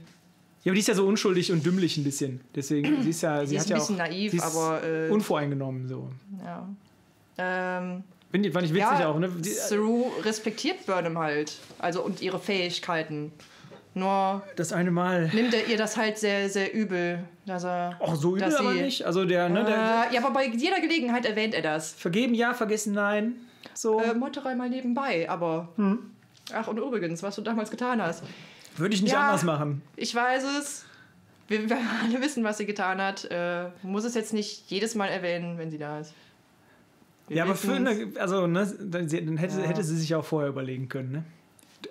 Ja, 0.64 0.70
aber 0.70 0.74
die 0.76 0.80
ist 0.82 0.88
ja 0.88 0.94
so 0.94 1.08
unschuldig 1.08 1.52
und 1.52 1.66
dümmlich 1.66 1.98
ein 1.98 2.04
bisschen. 2.04 2.42
Deswegen, 2.54 3.02
sie 3.02 3.10
ist 3.10 3.22
ja, 3.22 3.44
sie 3.46 3.56
ist 3.56 3.62
hat 3.62 3.68
ein 3.68 3.72
ja 3.72 3.78
bisschen 3.78 3.96
auch, 3.96 4.00
naiv, 4.08 4.32
sie 4.34 4.40
aber, 4.40 4.84
äh, 4.84 5.10
unvoreingenommen 5.10 5.88
so. 5.88 6.10
ja. 6.44 6.70
Ähm, 7.40 8.04
Finde 8.34 8.50
ich- 8.50 8.54
Fand 8.54 8.66
ich 8.66 8.74
witzig 8.74 9.00
ja, 9.00 9.08
auch, 9.10 9.20
ne? 9.20 9.30
Die, 9.30 9.50
Saru 9.50 10.08
respektiert 10.24 10.88
Burnham 10.88 11.20
halt. 11.20 11.54
Also 11.78 12.02
und 12.02 12.20
ihre 12.20 12.40
Fähigkeiten. 12.40 13.32
Nur 13.94 14.42
das 14.56 14.74
eine 14.74 14.90
Mal. 14.90 15.30
nimmt 15.34 15.54
er 15.54 15.68
ihr 15.68 15.78
das 15.78 15.98
halt 15.98 16.18
sehr, 16.18 16.50
sehr 16.50 16.74
übel. 16.74 17.20
Dass 17.46 17.64
er, 17.64 18.00
Ach, 18.04 18.16
so 18.16 18.30
übel 18.36 18.42
dass 18.50 18.56
aber 18.56 18.72
sie- 18.74 18.82
nicht. 18.82 19.06
Also 19.06 19.24
der, 19.26 19.50
ne, 19.50 19.64
der, 19.64 20.08
Äh, 20.10 20.16
ja, 20.16 20.22
aber 20.24 20.32
bei 20.34 20.48
jeder 20.48 20.80
Gelegenheit 20.82 21.28
erwähnt 21.28 21.54
er 21.54 21.62
das. 21.62 21.94
Vergeben 21.94 22.34
ja, 22.34 22.56
vergessen 22.56 22.94
nein. 22.94 23.36
So. 23.76 24.00
Äh, 24.02 24.16
Meuterei 24.16 24.56
mal 24.56 24.68
nebenbei, 24.70 25.30
aber. 25.30 25.70
Hm. 25.76 26.00
Ach, 26.54 26.68
und 26.68 26.78
übrigens, 26.80 27.22
was 27.22 27.36
du 27.36 27.42
damals 27.44 27.70
getan 27.70 28.02
hast. 28.02 28.24
Würde 28.78 28.96
ich 28.96 29.04
nicht 29.04 29.12
ja. 29.14 29.28
anders 29.28 29.44
machen. 29.44 29.84
Ich 29.96 30.16
weiß 30.16 30.44
es. 30.60 30.86
Wir, 31.48 31.70
wir 31.70 31.78
alle 32.04 32.20
wissen, 32.20 32.44
was 32.44 32.58
sie 32.58 32.66
getan 32.66 33.00
hat. 33.00 33.26
Äh, 33.26 33.66
muss 33.84 34.06
es 34.06 34.16
jetzt 34.16 34.34
nicht 34.34 34.72
jedes 34.72 34.96
Mal 34.96 35.10
erwähnen, 35.10 35.60
wenn 35.60 35.70
sie 35.70 35.78
da 35.78 36.00
ist. 36.00 36.14
Wir 37.28 37.38
ja, 37.38 37.44
aber 37.46 37.56
für 37.56 37.74
eine, 37.74 38.08
also, 38.20 38.48
ne, 38.48 38.72
dann 38.82 39.08
sie- 39.10 39.18
hätte, 39.18 39.62
Ja. 39.62 39.68
hätte 39.68 39.84
sie 39.84 39.98
sich 39.98 40.14
auch 40.16 40.26
vorher 40.26 40.50
überlegen 40.50 40.90
können, 40.90 41.12
ne? 41.12 41.24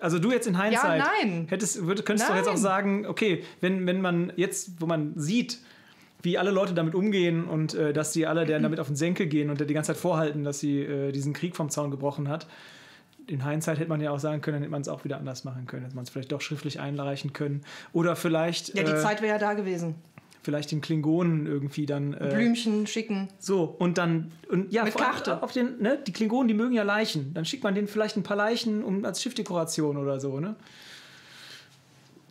Also 0.00 0.18
du 0.18 0.30
jetzt 0.30 0.46
in 0.46 0.60
Hindsight 0.60 1.00
Ja, 1.00 1.06
nein. 1.22 1.46
hättest, 1.48 1.86
würd, 1.86 2.04
könntest 2.06 2.28
du 2.28 2.32
doch 2.32 2.38
jetzt 2.38 2.48
auch 2.48 2.56
sagen, 2.56 3.06
okay, 3.06 3.44
wenn, 3.60 3.86
wenn 3.86 4.00
man 4.00 4.32
jetzt, 4.36 4.80
wo 4.80 4.86
man 4.86 5.12
sieht, 5.16 5.58
wie 6.22 6.38
alle 6.38 6.50
Leute 6.50 6.72
damit 6.72 6.94
umgehen 6.94 7.44
und 7.44 7.74
äh, 7.74 7.92
dass 7.92 8.12
die 8.12 8.26
alle 8.26 8.46
deren 8.46 8.62
damit 8.62 8.80
auf 8.80 8.86
den 8.86 8.96
Senkel 8.96 9.26
gehen 9.26 9.50
und 9.50 9.60
der 9.60 9.66
die 9.66 9.74
ganze 9.74 9.88
Zeit 9.92 10.00
vorhalten, 10.00 10.44
dass 10.44 10.60
sie 10.60 10.80
äh, 10.80 11.12
diesen 11.12 11.32
Krieg 11.34 11.56
vom 11.56 11.68
Zaun 11.68 11.90
gebrochen 11.90 12.28
hat. 12.28 12.46
In 13.26 13.46
Hindsight 13.46 13.78
hätte 13.78 13.88
man 13.88 14.00
ja 14.00 14.10
auch 14.12 14.18
sagen 14.18 14.40
können, 14.40 14.54
dann 14.56 14.62
hätte 14.62 14.70
man 14.72 14.80
es 14.82 14.88
auch 14.88 15.04
wieder 15.04 15.18
anders 15.18 15.44
machen 15.44 15.66
können, 15.66 15.82
hätte 15.84 15.94
man 15.94 16.04
es 16.04 16.10
vielleicht 16.10 16.32
doch 16.32 16.40
schriftlich 16.40 16.80
einreichen 16.80 17.32
können. 17.32 17.60
Oder 17.92 18.16
vielleicht, 18.16 18.74
Ja, 18.74 18.82
die 18.84 18.92
äh, 18.92 18.96
Zeit 18.96 19.20
wäre 19.20 19.34
ja 19.34 19.38
da 19.38 19.52
gewesen. 19.54 19.94
Vielleicht 20.42 20.70
den 20.72 20.80
Klingonen 20.80 21.46
irgendwie 21.46 21.86
dann. 21.86 22.14
Äh, 22.14 22.30
Blümchen 22.34 22.86
schicken. 22.86 23.28
so, 23.38 23.64
und 23.64 23.98
dann, 23.98 24.32
und 24.50 24.72
ja, 24.72 24.84
Mit 24.84 24.96
Karte. 24.96 25.42
auf 25.42 25.52
den, 25.52 25.80
ne, 25.80 25.98
die 26.06 26.12
Klingonen, 26.12 26.48
die 26.48 26.54
mögen 26.54 26.72
ja 26.74 26.82
Leichen. 26.82 27.32
Dann 27.34 27.44
schickt 27.44 27.62
man 27.64 27.74
denen 27.74 27.88
vielleicht 27.88 28.16
ein 28.16 28.22
paar 28.22 28.36
Leichen 28.36 28.82
um, 28.84 29.04
als 29.04 29.22
Schiffdekoration 29.22 29.96
oder 29.96 30.18
so, 30.20 30.40
ne? 30.40 30.56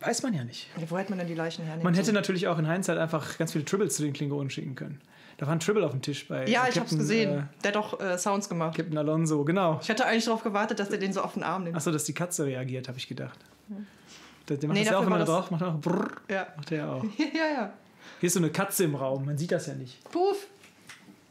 Weiß 0.00 0.22
man 0.24 0.34
ja 0.34 0.42
nicht. 0.44 0.68
Ja, 0.80 0.90
wo 0.90 0.98
hätte 0.98 1.10
man 1.10 1.18
denn 1.20 1.28
die 1.28 1.34
Leichen 1.34 1.62
hernehmen? 1.64 1.84
Man 1.84 1.94
hätte 1.94 2.06
sollen? 2.06 2.16
natürlich 2.16 2.48
auch 2.48 2.58
in 2.58 2.68
Hindsight 2.68 2.98
einfach 2.98 3.38
ganz 3.38 3.52
viele 3.52 3.64
Tribbles 3.64 3.94
zu 3.96 4.02
den 4.02 4.12
Klingonen 4.12 4.50
schicken 4.50 4.74
können. 4.74 5.00
Da 5.38 5.46
war 5.46 5.54
ein 5.54 5.60
Tribble 5.60 5.84
auf 5.84 5.92
dem 5.92 6.02
Tisch 6.02 6.26
bei 6.28 6.46
Ja, 6.48 6.66
ich 6.68 6.78
hab's 6.78 6.96
gesehen. 6.96 7.30
Äh, 7.38 7.42
Der 7.62 7.68
hat 7.68 7.76
doch 7.76 8.00
äh, 8.00 8.18
Sounds 8.18 8.48
gemacht. 8.48 8.76
Captain 8.76 8.98
Alonso, 8.98 9.44
genau. 9.44 9.78
Ich 9.82 9.88
hatte 9.90 10.04
eigentlich 10.04 10.24
darauf 10.24 10.42
gewartet, 10.42 10.78
dass 10.80 10.88
der 10.88 10.98
den 10.98 11.12
so 11.12 11.22
auf 11.22 11.34
den 11.34 11.42
Arm 11.44 11.64
nimmt. 11.64 11.76
Achso, 11.76 11.90
dass 11.92 12.04
die 12.04 12.12
Katze 12.14 12.44
reagiert, 12.46 12.88
habe 12.88 12.98
ich 12.98 13.06
gedacht. 13.08 13.38
Der, 14.48 14.56
der 14.56 14.68
macht 14.68 14.78
Nee, 14.78 14.84
das 14.84 14.92
ja 14.92 14.98
auch, 14.98 15.08
war 15.08 15.24
drauf 15.24 15.50
macht, 15.52 15.62
er 15.62 15.68
auch 15.68 15.80
brrr, 15.80 16.10
Ja. 16.28 16.46
macht 16.56 16.72
er 16.72 16.78
ja 16.78 16.92
auch. 16.92 17.04
ja, 17.18 17.54
ja. 17.54 17.72
Hier 18.22 18.28
ist 18.28 18.34
so 18.34 18.38
eine 18.38 18.50
Katze 18.50 18.84
im 18.84 18.94
Raum, 18.94 19.24
man 19.24 19.36
sieht 19.36 19.50
das 19.50 19.66
ja 19.66 19.74
nicht. 19.74 20.08
Puff, 20.12 20.46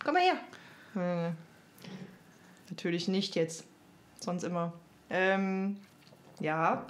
komm 0.03 0.15
mal 0.15 0.23
her. 0.23 0.33
Hm. 0.91 1.37
Natürlich 2.69 3.07
nicht 3.07 3.33
jetzt. 3.35 3.63
Sonst 4.19 4.43
immer. 4.43 4.73
Ähm, 5.09 5.77
ja. 6.41 6.85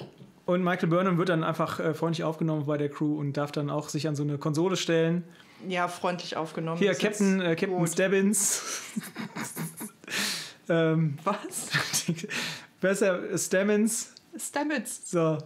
Und 0.47 0.63
Michael 0.63 0.89
Burnham 0.89 1.19
wird 1.19 1.29
dann 1.29 1.43
einfach 1.43 1.79
äh, 1.79 1.93
freundlich 1.93 2.23
aufgenommen 2.23 2.65
bei 2.65 2.79
der 2.79 2.89
Crew 2.89 3.19
und 3.19 3.33
darf 3.33 3.51
dann 3.51 3.69
auch 3.69 3.89
sich 3.89 4.07
an 4.07 4.15
so 4.15 4.23
eine 4.23 4.39
Konsole 4.39 4.75
stellen. 4.75 5.23
Ja, 5.67 5.87
freundlich 5.87 6.35
aufgenommen. 6.35 6.79
Hier, 6.79 6.95
Captain, 6.95 7.39
äh, 7.39 7.55
Captain 7.55 7.77
gut. 7.77 7.89
Stebbins. 7.89 8.81
ähm, 10.67 11.19
Was? 11.23 11.69
besser 12.81 13.37
Stemmins. 13.37 14.15
Stamets. 14.35 15.11
So. 15.11 15.37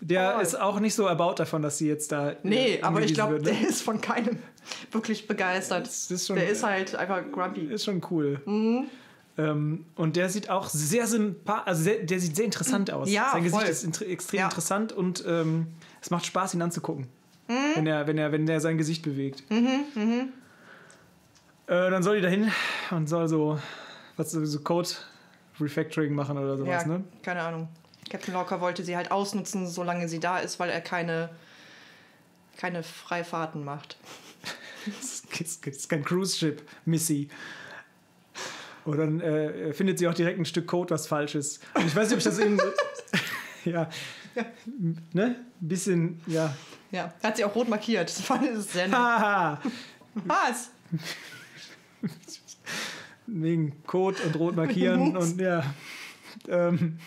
Der 0.00 0.36
Oh. 0.38 0.40
ist 0.40 0.60
auch 0.60 0.78
nicht 0.80 0.94
so 0.94 1.06
erbaut 1.06 1.38
davon, 1.40 1.62
dass 1.62 1.78
sie 1.78 1.88
jetzt 1.88 2.12
da. 2.12 2.30
äh, 2.32 2.36
Nee, 2.42 2.78
aber 2.82 3.00
ich 3.02 3.14
glaube, 3.14 3.34
ne? 3.34 3.40
der 3.42 3.60
ist 3.68 3.82
von 3.82 4.00
keinem 4.00 4.38
wirklich 4.92 5.26
begeistert. 5.26 5.86
Ist 5.88 6.26
schon- 6.26 6.36
der 6.36 6.48
ist 6.48 6.62
halt 6.62 6.94
einfach 6.96 7.22
grumpy. 7.32 7.62
Ist 7.62 7.84
schon 7.84 8.02
cool. 8.10 8.40
Mhm. 8.44 8.84
Ähm, 9.38 9.84
und 9.96 10.16
der 10.16 10.28
sieht 10.30 10.48
auch 10.48 10.68
sehr 10.68 11.06
sympathisch, 11.06 11.66
also 11.66 11.82
sehr, 11.82 12.02
der 12.04 12.20
sieht 12.20 12.36
sehr 12.36 12.44
interessant 12.46 12.90
aus. 12.90 13.10
Ja, 13.10 13.30
Sein 13.32 13.42
Gesicht 13.44 13.60
voll. 13.62 13.70
ist 13.70 13.84
inter 13.84 14.06
extrem 14.06 14.40
Ja. 14.40 14.44
interessant 14.46 14.92
und 14.92 15.24
ähm, 15.26 15.66
es 16.00 16.10
macht 16.10 16.24
Spaß, 16.26 16.54
ihn 16.54 16.62
anzugucken. 16.62 17.06
Wenn, 17.74 17.86
er, 17.86 18.06
wenn, 18.06 18.18
er, 18.18 18.32
wenn 18.32 18.48
er 18.48 18.60
sein 18.60 18.76
Gesicht 18.78 19.02
bewegt. 19.02 19.44
Mhm, 19.50 20.30
Äh, 21.68 21.90
dann 21.90 22.02
soll 22.02 22.16
die 22.16 22.22
dahin 22.22 22.50
und 22.90 23.08
soll 23.08 23.28
so, 23.28 23.58
was, 24.16 24.30
so 24.30 24.60
Code 24.60 24.88
Refactoring 25.60 26.14
machen 26.14 26.38
oder 26.38 26.56
sowas, 26.56 26.82
Ja, 26.82 26.88
ne? 26.88 27.04
keine 27.22 27.40
Ahnung. 27.42 27.68
Captain 28.10 28.34
Locker 28.34 28.60
wollte 28.60 28.84
sie 28.84 28.96
halt 28.96 29.10
ausnutzen, 29.10 29.66
solange 29.66 30.08
sie 30.08 30.20
da 30.20 30.38
ist, 30.38 30.58
weil 30.58 30.70
er 30.70 30.80
keine, 30.80 31.30
keine 32.56 32.82
Freifahrten 32.82 33.64
macht. 33.64 33.96
Es 35.00 35.24
ist, 35.40 35.88
kein 35.88 36.04
Cruise-Ship, 36.04 36.62
Missy. 36.84 37.28
Und 38.84 38.98
dann 38.98 39.20
äh, 39.20 39.72
findet 39.72 39.98
sie 39.98 40.06
auch 40.06 40.14
direkt 40.14 40.38
ein 40.38 40.44
Stück 40.44 40.68
Code, 40.68 40.94
was 40.94 41.08
falsch 41.08 41.34
ist. 41.34 41.60
Und 41.74 41.86
ich 41.86 41.96
weiß 41.96 42.08
nicht, 42.08 42.12
ob 42.12 42.18
ich 42.18 42.24
das 42.24 42.38
eben. 42.38 42.58
ja. 43.64 43.90
Ne? 45.12 45.36
Ein 45.60 45.68
bisschen, 45.68 46.20
ja. 46.28 46.54
Ja, 46.92 47.12
hat 47.22 47.36
sie 47.36 47.44
auch 47.44 47.54
rot 47.54 47.68
markiert. 47.68 48.08
Das 48.08 48.20
fand 48.20 48.44
ich 48.44 48.56
sehr 48.58 48.86
nett. 48.86 48.96
Haha! 48.96 49.60
Was? 50.24 50.70
Wegen 53.26 53.82
Code 53.84 54.22
und 54.22 54.36
rot 54.36 54.54
markieren 54.54 55.16
und 55.16 55.40
ja. 55.40 55.64
Ähm, 56.48 56.98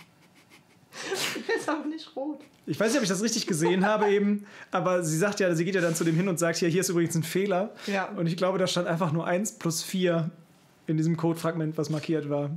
Ist 1.57 1.69
aber 1.69 1.85
nicht 1.85 2.15
rot. 2.15 2.41
ich 2.65 2.79
weiß 2.79 2.89
nicht, 2.89 2.97
ob 2.97 3.03
ich 3.03 3.09
das 3.09 3.21
richtig 3.21 3.47
gesehen 3.47 3.85
habe 3.85 4.09
eben, 4.09 4.45
aber 4.71 5.03
sie 5.03 5.17
sagt 5.17 5.39
ja, 5.39 5.53
sie 5.55 5.65
geht 5.65 5.75
ja 5.75 5.81
dann 5.81 5.95
zu 5.95 6.03
dem 6.03 6.15
hin 6.15 6.27
und 6.27 6.39
sagt, 6.39 6.57
hier, 6.57 6.69
hier 6.69 6.81
ist 6.81 6.89
übrigens 6.89 7.15
ein 7.15 7.23
Fehler. 7.23 7.71
Ja. 7.87 8.09
Und 8.09 8.27
ich 8.27 8.37
glaube, 8.37 8.57
da 8.57 8.67
stand 8.67 8.87
einfach 8.87 9.11
nur 9.11 9.25
1 9.25 9.53
plus 9.53 9.83
4 9.83 10.29
in 10.87 10.97
diesem 10.97 11.17
Codefragment, 11.17 11.77
was 11.77 11.89
markiert 11.89 12.29
war. 12.29 12.49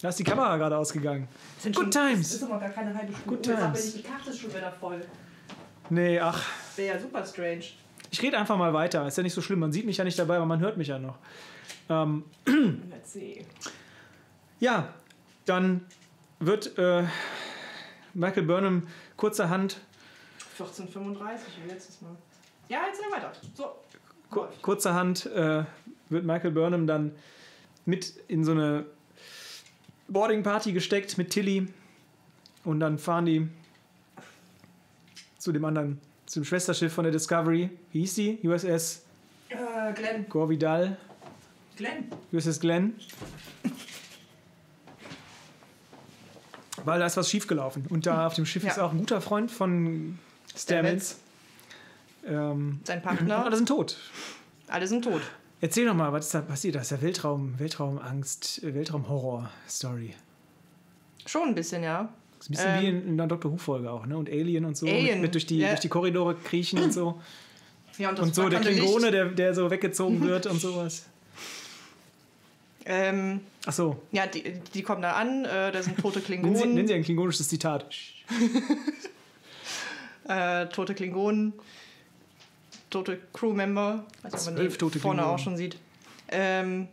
Da 0.00 0.08
ist 0.08 0.18
die 0.18 0.24
Kamera 0.24 0.56
gerade 0.56 0.76
ausgegangen. 0.78 1.28
Sind 1.58 1.76
Good 1.76 1.90
times. 1.90 2.34
ist 2.34 2.42
aber 2.42 2.58
gar 2.58 2.70
keine 2.70 2.94
halbe 2.94 3.12
Stunde. 3.12 3.28
Good 3.28 3.42
times. 3.42 3.94
Die 3.94 4.02
Karte 4.02 4.30
ist 4.30 4.40
schon 4.40 4.50
wieder 4.50 4.72
voll. 4.72 5.00
Nee, 5.90 6.18
ach. 6.18 6.42
Wäre 6.76 6.96
ja 6.96 7.00
super 7.00 7.24
strange. 7.26 7.64
Ich 8.10 8.22
rede 8.22 8.38
einfach 8.38 8.56
mal 8.56 8.72
weiter. 8.72 9.06
Ist 9.06 9.16
ja 9.18 9.22
nicht 9.22 9.34
so 9.34 9.42
schlimm. 9.42 9.58
Man 9.58 9.72
sieht 9.72 9.84
mich 9.84 9.98
ja 9.98 10.04
nicht 10.04 10.18
dabei, 10.18 10.36
aber 10.36 10.46
man 10.46 10.60
hört 10.60 10.76
mich 10.78 10.88
ja 10.88 10.98
noch. 10.98 11.18
Ähm, 11.90 12.24
Let's 12.46 13.12
see. 13.12 13.44
ja, 14.60 14.88
dann 15.44 15.82
wird 16.38 16.78
äh, 16.78 17.04
Michael 18.14 18.44
Burnham 18.44 18.86
kurzerhand, 19.16 19.80
1435 20.58 21.48
wie 21.64 21.70
letztes 21.70 22.00
Mal. 22.02 22.16
Ja, 22.68 22.82
jetzt 22.86 23.00
mal 23.00 23.16
weiter. 23.16 23.32
So. 23.54 23.76
ku 24.30 24.40
läuft. 24.40 24.62
kurzerhand 24.62 25.26
äh, 25.26 25.64
wird 26.08 26.24
Michael 26.24 26.50
Burnham 26.50 26.86
dann 26.86 27.12
mit 27.84 28.14
in 28.28 28.44
so 28.44 28.52
eine 28.52 28.84
Boarding 30.08 30.42
Party 30.42 30.72
gesteckt 30.72 31.18
mit 31.18 31.30
Tilly. 31.30 31.68
Und 32.64 32.80
dann 32.80 32.98
fahren 32.98 33.26
die 33.26 33.48
zu 35.38 35.52
dem 35.52 35.64
anderen, 35.64 35.98
zum 36.26 36.44
Schwesterschiff 36.44 36.92
von 36.92 37.04
der 37.04 37.12
Discovery. 37.12 37.70
Wie 37.92 38.00
hieß 38.00 38.14
die? 38.16 38.38
USS 38.46 39.04
Äh, 39.48 39.92
Glenn. 39.94 40.28
Gore 40.28 40.50
Vidal. 40.50 40.96
Glenn. 41.76 42.10
USS 42.32 42.60
Glenn. 42.60 42.94
Weil 46.90 46.98
da 47.00 47.06
ist 47.06 47.16
was 47.16 47.30
schiefgelaufen. 47.30 47.86
Und 47.88 48.06
da 48.06 48.26
auf 48.26 48.34
dem 48.34 48.44
Schiff 48.46 48.64
Ja. 48.64 48.70
ist 48.70 48.78
auch 48.78 48.90
ein 48.92 48.98
guter 48.98 49.20
Freund 49.20 49.50
von 49.50 50.18
Stamets. 50.56 51.18
Ähm, 52.26 52.80
Sein 52.84 53.02
alle 53.04 53.16
Partner. 53.16 53.56
sind 53.56 53.68
tot. 53.68 53.96
Alle 54.68 54.86
sind 54.86 55.04
tot. 55.04 55.22
Erzähl 55.60 55.86
doch 55.86 55.94
mal, 55.94 56.12
was 56.12 56.26
ist 56.26 56.34
da 56.34 56.40
passiert? 56.40 56.74
Das 56.74 56.82
ist 56.82 56.90
ja 56.90 57.00
Weltraum, 57.02 57.58
Weltraumangst, 57.58 58.60
Weltraumhorror-Story. 58.62 60.14
Schon 61.26 61.48
ein 61.48 61.54
bisschen, 61.54 61.82
ja. 61.82 62.08
Das 62.38 62.46
ist 62.46 62.50
ein 62.50 62.52
bisschen 62.52 62.70
Ähm. 62.74 62.82
wie 62.82 62.88
in, 62.88 63.08
in 63.08 63.20
einer 63.20 63.28
Doctor 63.28 63.52
Who-Folge 63.52 63.90
auch, 63.90 64.06
ne? 64.06 64.16
Und 64.16 64.28
Alien 64.28 64.64
und 64.64 64.76
so. 64.76 64.86
Alien, 64.86 65.14
Mit, 65.16 65.22
mit 65.22 65.34
durch, 65.34 65.46
die, 65.46 65.58
ja. 65.58 65.68
durch 65.68 65.80
die 65.80 65.88
Korridore 65.88 66.34
kriechen 66.34 66.82
und 66.82 66.92
so. 66.92 67.20
Ja, 67.98 68.10
das 68.12 68.20
Und 68.20 68.34
so 68.34 68.48
der 68.48 68.60
Klingone, 68.60 69.10
der, 69.10 69.26
der 69.26 69.54
so 69.54 69.70
weggezogen 69.70 70.22
wird 70.22 70.46
und 70.46 70.60
sowas. 70.60 71.06
Ähm, 72.86 73.40
Ach 73.66 73.72
so. 73.72 74.00
ja, 74.10 74.26
die, 74.26 74.54
die 74.74 74.82
kommen 74.82 75.02
da 75.02 75.12
an, 75.12 75.44
äh, 75.44 75.70
da 75.70 75.82
sind 75.82 75.98
tote 75.98 76.18
Nennen 76.20 76.24
Sie, 76.26 76.40
Klingonen. 76.42 76.74
nennen 76.74 76.88
Sie 76.88 76.94
ein 76.94 77.02
klingonisches 77.04 77.48
Zitat. 77.48 77.86
äh, 80.28 80.66
tote 80.66 80.94
Klingonen, 80.94 81.52
tote 82.88 83.18
Crewmember, 83.32 84.04
ob 84.24 84.44
man 84.46 84.56
die 84.56 84.68
tote 84.68 84.98
vorne 84.98 85.18
Klingonen. 85.20 85.20
auch 85.20 85.38
schon 85.38 85.56
sieht. 85.56 85.76
Ähm, 86.28 86.88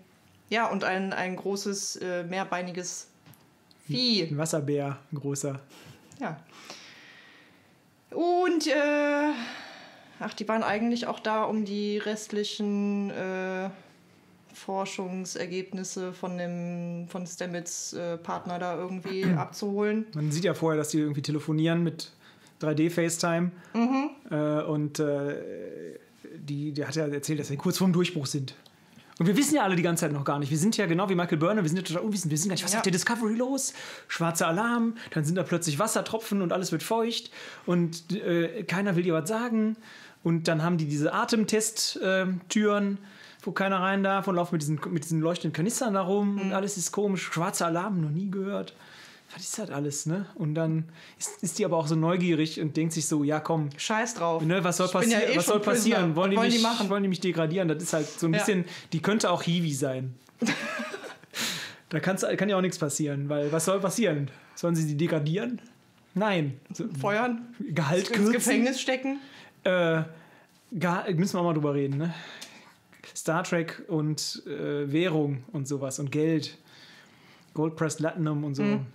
ja, 0.49 0.67
und 0.67 0.83
ein, 0.83 1.13
ein 1.13 1.35
großes, 1.35 1.97
äh, 1.97 2.23
mehrbeiniges 2.23 3.07
Vieh. 3.87 4.23
Ein 4.23 4.37
Wasserbär, 4.37 4.97
ein 5.11 5.19
großer. 5.19 5.59
Ja. 6.19 6.37
Und, 8.11 8.67
äh, 8.67 9.31
ach, 10.19 10.33
die 10.33 10.47
waren 10.47 10.63
eigentlich 10.63 11.07
auch 11.07 11.19
da, 11.21 11.43
um 11.43 11.63
die 11.63 11.97
restlichen 11.97 13.09
äh, 13.11 13.69
Forschungsergebnisse 14.57 16.13
von 16.13 16.37
dem 16.37 17.07
von 17.07 17.25
Stamets 17.27 17.93
äh, 17.93 18.17
Partner 18.17 18.59
da 18.59 18.77
irgendwie 18.77 19.25
abzuholen. 19.37 20.05
Man 20.13 20.31
sieht 20.31 20.43
ja 20.43 20.53
vorher, 20.53 20.77
dass 20.77 20.89
die 20.89 20.99
irgendwie 20.99 21.21
telefonieren 21.21 21.83
mit 21.83 22.11
3D-FaceTime. 22.61 23.51
Mhm. 23.73 24.09
Äh, 24.31 24.61
und 24.63 24.99
äh, 24.99 25.97
die, 26.37 26.71
der 26.73 26.87
hat 26.87 26.95
ja 26.95 27.07
erzählt, 27.07 27.39
dass 27.39 27.49
wir 27.49 27.57
kurz 27.57 27.77
vorm 27.77 27.93
Durchbruch 27.93 28.25
sind. 28.25 28.55
Und 29.19 29.25
wir 29.25 29.35
wissen 29.35 29.55
ja 29.55 29.63
alle 29.63 29.75
die 29.75 29.81
ganze 29.81 30.01
Zeit 30.01 30.11
noch 30.11 30.23
gar 30.23 30.37
nicht. 30.37 30.51
Wir 30.51 30.57
sind 30.59 30.77
ja 30.77 30.85
genau 30.85 31.09
wie 31.09 31.15
Michael 31.15 31.37
Burnham, 31.39 31.63
wir 31.63 31.69
sind 31.69 31.77
ja 31.77 31.83
total 31.83 32.03
unwissend. 32.03 32.29
Wir 32.31 32.37
wissen 32.37 32.49
gar 32.49 32.53
nicht, 32.53 32.63
was 32.63 32.71
Ja. 32.73 32.77
ist 32.77 32.81
auf 32.81 32.83
der 32.83 32.91
Discovery 32.91 33.33
los? 33.33 33.73
Schwarzer 34.07 34.47
Alarm, 34.47 34.95
dann 35.11 35.23
sind 35.25 35.35
da 35.35 35.43
plötzlich 35.43 35.79
Wassertropfen 35.79 36.41
und 36.43 36.53
alles 36.53 36.71
wird 36.71 36.83
feucht 36.83 37.31
und 37.65 38.11
äh, 38.15 38.63
keiner 38.63 38.95
will 38.95 39.03
dir 39.03 39.13
was 39.13 39.27
sagen. 39.27 39.75
Und 40.23 40.47
dann 40.47 40.61
haben 40.61 40.77
die 40.77 40.85
diese 40.85 41.13
Atemtest-Türen, 41.13 42.97
wo 43.47 43.53
keiner 43.53 43.79
rein 43.79 44.03
darf 44.03 44.27
und 44.27 44.35
laufen 44.35 44.55
mit 44.55 44.61
diesen, 44.61 44.79
mit 44.91 45.05
diesen 45.05 45.21
leuchtenden 45.21 45.53
Kanistern 45.53 45.93
da 45.93 46.01
rum 46.01 46.35
Mhm. 46.35 46.41
und 46.41 46.53
alles 46.53 46.75
ist 46.75 46.91
komisch. 46.91 47.23
Schwarzer 47.31 47.67
Alarm, 47.67 48.01
noch 48.01 48.09
nie 48.09 48.29
gehört. 48.29 48.73
Was 49.33 49.43
ist 49.43 49.57
das 49.59 49.69
alles, 49.69 50.05
ne? 50.05 50.25
Und 50.35 50.55
dann 50.55 50.85
ist, 51.17 51.41
ist 51.43 51.57
die 51.59 51.65
aber 51.65 51.77
auch 51.77 51.87
so 51.87 51.95
neugierig 51.95 52.59
und 52.61 52.75
denkt 52.77 52.93
sich 52.93 53.07
so, 53.07 53.23
ja 53.23 53.39
komm, 53.39 53.69
Scheiß 53.77 54.15
drauf. 54.15 54.41
Ne, 54.43 54.63
was 54.63 54.77
soll 54.77 54.87
bin 54.87 55.09
ja 55.11 55.17
passieren? 55.17 55.33
eh 55.33 55.37
was 55.37 55.45
soll 55.45 55.59
passieren? 55.61 56.15
Wollen, 56.15 56.31
die 56.31 56.37
wollen 56.37 56.47
mich, 56.47 56.57
die 56.57 56.61
machen? 56.63 56.89
wollen 56.89 57.03
die 57.03 57.09
mich 57.09 57.19
degradieren? 57.21 57.67
Das 57.69 57.81
ist 57.83 57.93
halt 57.93 58.07
so 58.07 58.27
ein 58.27 58.33
Ja. 58.33 58.39
bisschen, 58.39 58.65
die 58.93 59.01
könnte 59.01 59.29
auch 59.31 59.43
Hiwi 59.43 59.73
sein. 59.73 60.15
da 61.89 61.99
kann's, 61.99 62.25
kann 62.37 62.49
ja 62.49 62.57
auch 62.57 62.61
nichts 62.61 62.77
passieren, 62.79 63.29
weil 63.29 63.51
was 63.51 63.65
soll 63.65 63.79
passieren? 63.79 64.29
Sollen 64.55 64.75
sie 64.75 64.85
die 64.87 64.97
degradieren? 64.97 65.61
Nein. 66.13 66.59
Feuern, 66.99 67.47
Gehalt 67.59 68.07
ins 68.09 68.17
kürzen? 68.17 68.33
Gefängnis 68.33 68.81
stecken. 68.81 69.19
Äh, 69.63 70.03
Geha- 70.73 71.13
müssen 71.15 71.35
wir 71.35 71.39
auch 71.41 71.45
mal 71.45 71.53
drüber 71.53 71.73
reden, 71.73 71.97
ne? 71.97 72.13
Star 73.17 73.43
Trek 73.43 73.83
und 73.87 74.43
äh, 74.45 74.91
Währung 74.91 75.43
und 75.51 75.67
sowas 75.67 75.97
und 75.97 76.11
Geld. 76.11 76.55
Gold 77.55 77.75
Pressed 77.75 77.97
Platinum 77.97 78.43
und 78.43 78.53
so. 78.53 78.61
Mhm. 78.61 78.85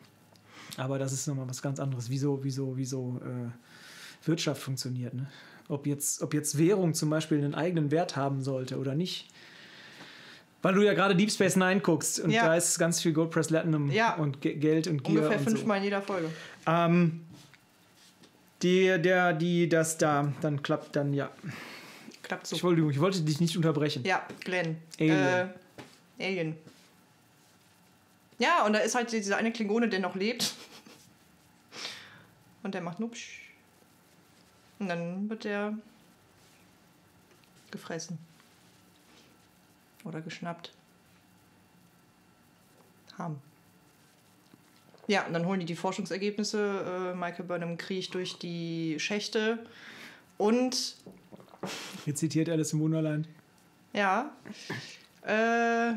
Aber 0.76 0.98
das 1.00 1.12
ist 1.12 1.26
nochmal 1.26 1.48
was 1.48 1.61
ganz 1.61 1.80
anderes, 1.80 2.08
wieso, 2.08 2.42
wieso, 2.44 2.76
wieso 2.76 3.20
äh, 3.24 4.26
Wirtschaft 4.26 4.62
funktioniert. 4.62 5.12
Ne? 5.14 5.26
Ob, 5.68 5.87
jetzt, 5.88 6.22
ob 6.22 6.32
jetzt 6.35 6.56
Währung 6.56 6.94
zum 6.94 7.11
Beispiel 7.11 7.38
einen 7.38 7.54
eigenen 7.56 7.90
Wert 7.90 8.14
haben 8.16 8.42
sollte 8.42 8.78
oder 8.78 8.94
nicht. 8.94 9.28
Weil 10.62 10.74
du 10.74 10.82
ja 10.82 10.94
gerade 10.94 11.16
Deep 11.16 11.32
Space 11.32 11.56
Nine 11.56 11.80
guckst 11.80 12.20
und 12.20 12.30
Ja. 12.30 12.46
da 12.46 12.54
ist 12.54 12.78
ganz 12.78 13.00
viel 13.02 13.12
Gold 13.12 13.30
Pressed 13.32 13.50
Platinum 13.50 13.90
Ja. 13.90 14.14
und 14.14 14.40
Ge 14.40 14.54
Geld 14.54 14.87
und 14.87 15.02
Gier 15.02 15.16
Ungefähr 15.16 15.38
und 15.40 15.44
so. 15.44 15.50
fünfmal 15.56 15.78
in 15.78 15.85
jeder 15.85 16.00
Folge. 16.02 16.28
Ähm, 16.66 17.22
die, 18.62 18.96
der, 19.02 19.32
die, 19.32 19.68
das 19.68 19.98
da, 19.98 20.32
dann 20.40 20.62
klappt 20.62 20.94
dann, 20.94 21.12
ja. 21.12 21.30
Klappt 22.33 22.47
so. 22.47 22.57
Ich 22.57 22.64
wollte, 22.64 22.81
ich 22.90 22.99
wollte 22.99 23.21
dich 23.21 23.40
nicht 23.40 23.55
unterbrechen. 23.59 24.05
Ja, 24.07 24.27
Glenn. 24.40 24.81
Alien. 24.99 25.18
Äh, 25.18 25.49
Alien. 26.18 26.57
Ja, 28.38 28.64
und 28.64 28.73
da 28.73 28.79
ist 28.79 28.95
halt 28.95 29.12
dieser 29.12 29.37
eine 29.37 29.53
Klingone, 29.53 29.90
der 29.90 30.01
noch 30.01 30.14
lebt. 30.14 30.55
Und 32.62 32.75
der 32.75 32.81
macht 32.81 33.01
nupsch. 33.01 33.42
Und 34.79 34.88
dann 34.88 35.29
wird 35.29 35.45
der 35.45 35.77
gefressen. 37.71 38.18
Oder 40.05 40.23
geschnappt. 40.23 40.73
Haben. 43.18 43.42
Ja, 45.07 45.27
und 45.27 45.35
dann 45.35 45.45
holen 45.45 45.61
die 45.61 45.66
die 45.66 45.77
Forschungsergebnisse. 45.77 47.12
Äh, 47.12 47.14
Michael 47.14 47.45
Burnham 47.45 47.77
kriecht 47.77 48.14
durch 48.14 48.38
die 48.38 48.97
Schächte. 48.99 49.59
Und 50.38 50.97
Rezitiert 52.07 52.48
Alice 52.48 52.72
im 52.72 52.81
Wunderland. 52.81 53.29
ja. 53.92 54.33
Äh, 55.25 55.94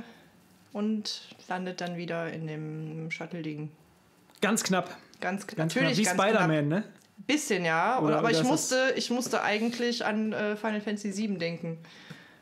und 0.74 1.30
landet 1.48 1.80
dann 1.82 1.96
wieder 1.98 2.32
in 2.32 2.46
dem 2.48 3.10
Shuttle-Ding. 3.10 3.72
Ganz 4.42 4.62
knapp. 4.64 4.96
Ganz, 5.22 5.48
Ganz 5.48 5.74
natürlich 5.74 6.04
knapp. 6.04 6.18
Wie 6.18 6.22
Spider-Man, 6.22 6.68
ne? 6.68 6.84
Bisschen, 7.26 7.64
ja. 7.66 8.00
Oder- 8.02 8.18
aber 8.20 8.30
ich 8.32 8.44
musste, 8.44 8.94
ich 8.98 9.10
musste 9.10 9.42
eigentlich 9.42 10.06
an 10.06 10.34
äh, 10.34 10.56
Final 10.58 10.82
Fantasy 10.82 11.16
VII 11.16 11.38
denken. 11.38 11.78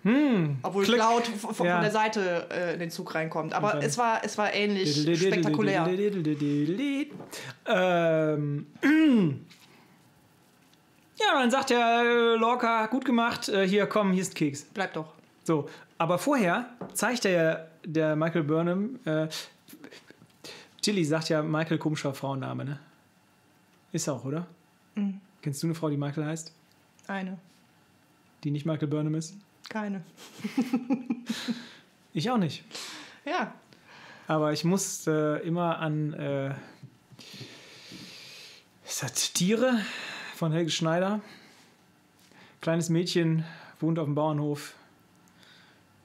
Hm. 0.02 0.58
Obwohl 0.64 0.84
Klick. 0.84 0.98
Cloud 1.00 1.28
von 1.28 1.66
Ja. 1.66 1.80
der 1.80 1.92
Seite 1.92 2.48
äh, 2.52 2.74
in 2.74 2.80
den 2.80 2.92
Zug 2.92 3.16
reinkommt. 3.16 3.54
Aber 3.54 3.82
es 3.82 3.98
war, 3.98 4.22
es 4.26 4.38
war 4.38 4.54
ähnlich 4.54 4.94
spektakulär. 5.18 5.88
Ähm. 7.68 8.66
Ja, 11.28 11.40
dann 11.40 11.52
sagt 11.52 11.70
der 11.70 12.02
äh, 12.04 12.36
Lorca, 12.36 12.88
gut 12.88 13.06
gemacht, 13.06 13.50
äh, 13.50 13.68
hier 13.68 13.86
komm, 13.88 14.12
hier 14.12 14.22
ist 14.22 14.36
Keks. 14.36 14.64
Bleib 14.74 14.94
doch. 14.94 15.14
So, 15.44 15.70
aber 15.98 16.18
vorher 16.18 16.70
zeigt 16.94 17.26
er 17.26 17.32
ja 17.32 17.66
der 17.86 18.16
Michael 18.16 18.44
Burnham, 18.44 19.00
äh, 19.06 19.28
Tilly 20.82 21.06
sagt 21.06 21.30
ja 21.30 21.42
Michael 21.42 21.78
komischer 21.78 22.14
Frauenname, 22.14 22.66
ne? 22.66 22.80
Ist 23.92 24.10
auch, 24.10 24.26
oder? 24.26 24.48
Mhm. 24.96 25.22
Kennst 25.42 25.62
du 25.64 25.68
eine 25.68 25.76
Frau, 25.76 25.90
die 25.90 25.98
Michael 25.98 26.26
heißt, 26.26 26.54
Eine. 27.08 27.38
die 28.44 28.52
nicht 28.52 28.66
Michael 28.66 28.88
Burnham 28.88 29.16
ist? 29.16 29.36
Keine. 29.70 30.04
Ich 32.16 32.30
auch 32.30 32.38
nicht. 32.38 32.64
Ja. 33.26 33.54
Aber 34.28 34.54
ich 34.54 34.64
muss 34.64 35.08
äh, 35.08 35.40
immer 35.40 35.80
an 35.80 36.14
äh, 36.14 36.54
ist 38.86 39.02
das 39.02 39.34
Tiere 39.34 39.80
von 40.44 40.52
Helge 40.52 40.72
Schneider. 40.72 41.22
Kleines 42.60 42.90
Mädchen 42.90 43.46
wohnt 43.80 43.98
auf 43.98 44.04
dem 44.04 44.14
Bauernhof, 44.14 44.74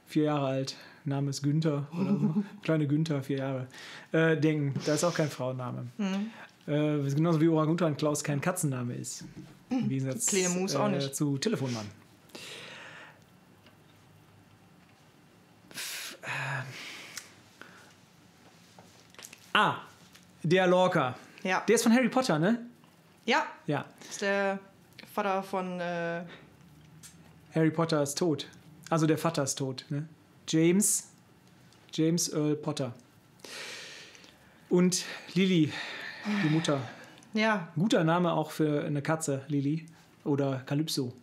vier 0.07 0.23
Jahre 0.23 0.45
alt. 0.47 0.77
Name 1.03 1.29
ist 1.29 1.43
Günther 1.43 1.87
oder 1.91 2.13
so. 2.13 2.43
Kleine 2.63 2.87
Günther, 2.87 3.21
vier 3.21 3.39
Jahre. 3.39 3.67
Äh, 4.13 4.37
denken, 4.37 4.79
da 4.85 4.93
ist 4.93 5.03
auch 5.03 5.13
kein 5.13 5.29
Frauenname. 5.29 5.87
Mhm. 5.97 6.31
Äh, 6.67 7.13
genauso 7.13 7.41
wie 7.41 7.49
Orangutan 7.49 7.97
Klaus 7.97 8.23
kein 8.23 8.39
Katzenname 8.39 8.93
ist. 8.93 9.25
Im 9.69 9.89
Gegensatz 9.89 10.27
Kleine 10.27 10.47
Mus 10.47 10.73
auch 10.73 10.87
nicht. 10.87 11.13
zu 11.13 11.37
Telefonmann. 11.37 11.87
Ah, 19.51 19.79
der 20.43 20.65
Lorca. 20.65 21.15
Ja. 21.43 21.61
Der 21.67 21.75
ist 21.75 21.83
von 21.83 21.91
Harry 21.91 22.07
Potter, 22.07 22.39
ne? 22.39 22.68
Ja. 23.29 23.45
Ja. 23.67 23.85
Ist 24.09 24.21
der 24.23 24.57
Vater 25.13 25.43
von. 25.43 25.79
Äh, 25.79 26.23
Harry 27.53 27.69
Potter 27.69 28.01
ist 28.01 28.17
tot. 28.17 28.47
Also 28.89 29.05
der 29.05 29.19
Vater 29.19 29.43
ist 29.43 29.55
tot, 29.55 29.85
ne? 29.89 30.07
James. 30.47 31.09
James 31.93 32.29
Earl 32.33 32.55
Potter. 32.55 32.93
Und 34.69 35.05
Lily, 35.35 35.71
die 36.43 36.49
Mutter. 36.49 36.79
ja. 37.33 37.67
Guter 37.75 38.03
Name 38.03 38.31
auch 38.33 38.49
für 38.51 38.83
eine 38.83 39.01
Katze, 39.03 39.41
Lily. 39.47 39.85
Oder 40.23 40.61
Calypso. 40.65 41.13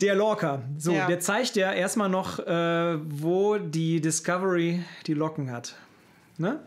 Der 0.00 0.14
Lorca. 0.14 0.62
So, 0.78 0.92
Ja. 0.92 1.06
der 1.06 1.20
zeigt 1.20 1.56
ja 1.56 1.72
erstmal 1.72 2.08
noch, 2.08 2.38
äh, 2.38 2.98
wo 3.04 3.58
die 3.58 4.00
Discovery 4.00 4.82
die 5.06 5.14
Locken 5.14 5.50
hat. 5.50 5.74
Ne? 6.38 6.58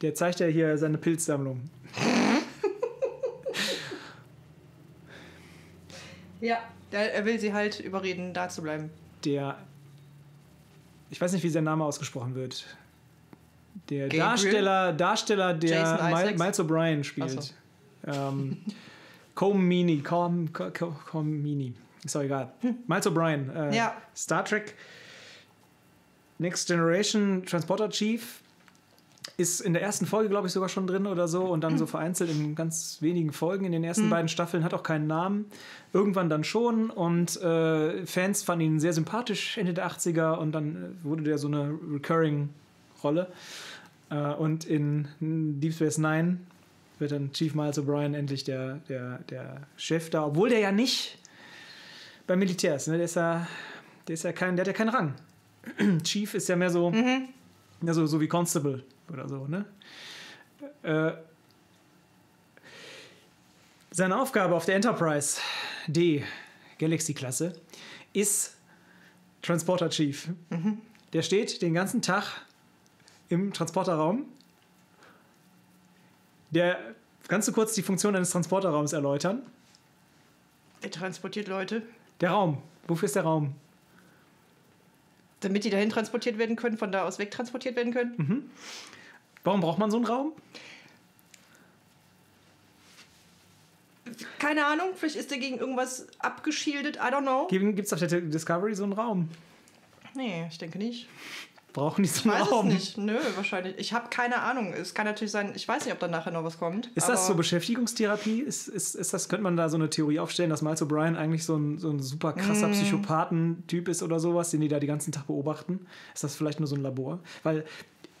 Der 0.00 0.14
zeigt 0.14 0.40
ja 0.40 0.46
hier 0.46 0.76
seine 0.76 0.98
Pilzsammlung. 0.98 1.60
Ja. 6.44 6.58
Der, 6.92 7.14
er 7.14 7.24
will 7.24 7.38
sie 7.40 7.52
halt 7.52 7.80
überreden, 7.80 8.32
da 8.34 8.48
zu 8.48 8.62
bleiben. 8.62 8.90
Der, 9.24 9.56
ich 11.10 11.20
weiß 11.20 11.32
nicht, 11.32 11.42
wie 11.42 11.48
sein 11.48 11.64
Name 11.64 11.84
ausgesprochen 11.84 12.34
wird. 12.34 12.66
Der 13.88 14.04
Gabriel? 14.08 14.20
Darsteller, 14.20 14.92
Darsteller, 14.92 15.54
der? 15.54 16.34
Miles 16.36 16.60
O'Brien 16.60 17.02
spielt. 17.02 17.30
so. 17.42 17.52
Ähm, 18.06 18.58
Comini, 19.34 20.00
Com, 20.02 20.52
Com, 20.52 20.72
Com, 20.72 20.96
Comini. 21.06 21.74
Ist 22.04 22.14
doch 22.14 22.22
egal. 22.22 22.52
Miles 22.86 23.06
O'Brien. 23.06 23.50
Äh, 23.50 23.66
Hm. 23.68 23.72
Ja. 23.72 23.96
Star 24.14 24.44
Trek 24.44 24.74
Next 26.38 26.68
Generation 26.68 27.44
Transporter 27.46 27.88
Chief 27.88 28.40
ist 29.36 29.60
in 29.60 29.72
der 29.72 29.82
ersten 29.82 30.06
Folge, 30.06 30.28
glaube 30.28 30.46
ich, 30.46 30.52
sogar 30.52 30.68
schon 30.68 30.86
drin 30.86 31.06
oder 31.06 31.26
so 31.26 31.42
und 31.44 31.62
dann 31.62 31.76
so 31.76 31.86
vereinzelt 31.86 32.30
in 32.30 32.54
ganz 32.54 32.98
wenigen 33.00 33.32
Folgen 33.32 33.64
in 33.64 33.72
den 33.72 33.82
ersten 33.82 34.08
beiden 34.08 34.28
Staffeln, 34.28 34.62
hat 34.62 34.74
auch 34.74 34.84
keinen 34.84 35.08
Namen. 35.08 35.46
Irgendwann 35.92 36.28
dann 36.28 36.44
schon 36.44 36.90
und 36.90 37.40
äh, 37.42 38.06
Fans 38.06 38.42
fanden 38.44 38.64
ihn 38.64 38.80
sehr 38.80 38.92
sympathisch 38.92 39.58
Ende 39.58 39.74
der 39.74 39.88
80er 39.88 40.36
und 40.36 40.52
dann 40.52 40.76
äh, 40.76 41.04
wurde 41.04 41.24
der 41.24 41.38
so 41.38 41.48
eine 41.48 41.76
Recurring-Rolle. 41.92 43.28
Äh, 44.10 44.34
und 44.34 44.64
in 44.66 45.08
Deep 45.20 45.74
Space 45.74 45.98
Nine 45.98 46.38
wird 47.00 47.10
dann 47.10 47.32
Chief 47.32 47.56
Miles 47.56 47.76
O'Brien 47.78 48.14
endlich 48.14 48.44
der, 48.44 48.76
der, 48.88 49.18
der 49.30 49.62
Chef 49.76 50.10
da, 50.10 50.26
obwohl 50.26 50.48
der 50.48 50.60
ja 50.60 50.70
nicht 50.70 51.18
beim 52.28 52.38
Militär 52.38 52.76
ist. 52.76 52.86
Ne? 52.86 52.96
Der 52.96 53.06
ist 53.06 53.16
ja, 53.16 53.48
der 54.06 54.14
ist 54.14 54.22
ja 54.22 54.32
kein, 54.32 54.54
der 54.54 54.62
hat 54.62 54.68
ja 54.68 54.72
keinen 54.72 54.90
Rang. 54.90 55.14
Chief 56.04 56.34
ist 56.34 56.48
ja 56.48 56.54
mehr 56.54 56.70
so, 56.70 56.92
ja, 56.92 57.94
so, 57.94 58.06
so 58.06 58.20
wie 58.20 58.28
Constable 58.28 58.84
oder 59.12 59.28
so, 59.28 59.46
ne? 59.46 59.64
Äh, 60.82 61.12
seine 63.90 64.20
Aufgabe 64.20 64.54
auf 64.54 64.64
der 64.64 64.76
Enterprise 64.76 65.40
D 65.86 66.24
Galaxy-Klasse 66.78 67.60
ist 68.12 68.56
Transporter 69.42 69.88
Chief. 69.90 70.28
Der 71.12 71.22
steht 71.22 71.62
den 71.62 71.74
ganzen 71.74 72.02
Tag 72.02 72.24
im 73.28 73.52
Transporterraum. 73.52 74.26
Der 76.50 76.78
kannst 77.28 77.46
du 77.48 77.52
kurz 77.52 77.74
die 77.74 77.82
Funktion 77.82 78.16
eines 78.16 78.30
Transporterraums 78.30 78.92
erläutern? 78.92 79.42
Er 80.82 80.90
transportiert 80.90 81.48
Leute, 81.48 81.82
Der 82.20 82.30
Raum. 82.30 82.62
Wofür 82.86 83.06
ist 83.06 83.16
der 83.16 83.22
Raum? 83.22 83.54
Damit 85.44 85.64
die 85.64 85.70
dahin 85.70 85.90
transportiert 85.90 86.38
werden 86.38 86.56
können, 86.56 86.78
von 86.78 86.90
da 86.92 87.04
aus 87.04 87.18
wegtransportiert 87.18 87.76
werden 87.76 87.92
können. 87.92 88.50
Warum 89.44 89.60
braucht 89.60 89.78
man 89.78 89.90
so 89.90 89.98
einen 89.98 90.06
Raum? 90.06 90.32
Keine 94.38 94.66
Ahnung, 94.66 94.88
vielleicht 94.94 95.16
ist 95.16 95.30
der 95.30 95.38
gegen 95.38 95.58
irgendwas 95.58 96.06
abgeschildet, 96.18 96.96
I 96.96 97.12
don't 97.12 97.22
know. 97.22 97.46
Gibt 97.48 97.86
es 97.86 97.92
auf 97.92 97.98
der 97.98 98.20
Discovery 98.20 98.74
so 98.74 98.84
einen 98.84 98.92
Raum? 98.92 99.28
Nee, 100.14 100.46
ich 100.48 100.58
denke 100.58 100.78
nicht. 100.78 101.08
Brauchen 101.74 102.02
die 102.04 102.08
so 102.08 102.30
einen 102.30 102.40
Weiß 102.40 102.50
Raum? 102.50 102.68
es 102.68 102.72
nicht. 102.74 102.98
Nö, 102.98 103.18
wahrscheinlich. 103.36 103.74
Ich 103.78 103.92
habe 103.92 104.08
keine 104.08 104.40
Ahnung. 104.40 104.72
Es 104.72 104.94
kann 104.94 105.04
natürlich 105.06 105.32
sein, 105.32 105.52
ich 105.54 105.68
weiß 105.68 105.84
nicht, 105.84 105.92
ob 105.92 105.98
da 106.00 106.08
nachher 106.08 106.30
noch 106.30 106.44
was 106.44 106.58
kommt. 106.58 106.86
Ist 106.94 107.08
das 107.08 107.26
so 107.26 107.34
Beschäftigungstherapie? 107.34 108.40
Ist, 108.40 108.68
ist, 108.68 108.94
ist 108.94 109.12
das, 109.12 109.28
könnte 109.28 109.42
man 109.42 109.56
da 109.56 109.68
so 109.68 109.76
eine 109.76 109.90
Theorie 109.90 110.20
aufstellen, 110.20 110.50
dass 110.50 110.62
Miles 110.62 110.80
O'Brien 110.80 111.16
eigentlich 111.16 111.44
so 111.44 111.56
ein, 111.56 111.78
so 111.78 111.90
ein 111.90 112.00
super 112.00 112.32
krasser 112.32 112.68
Mm. 112.68 112.72
Psychopathen-Typ 112.72 113.88
ist 113.88 114.02
oder 114.02 114.20
sowas, 114.20 114.50
den 114.50 114.60
die 114.60 114.68
da 114.68 114.78
die 114.78 114.86
ganzen 114.86 115.10
Tag 115.12 115.26
beobachten? 115.26 115.84
Ist 116.14 116.24
das 116.24 116.36
vielleicht 116.36 116.60
nur 116.60 116.66
so 116.68 116.76
ein 116.76 116.82
Labor? 116.82 117.18
Weil 117.42 117.64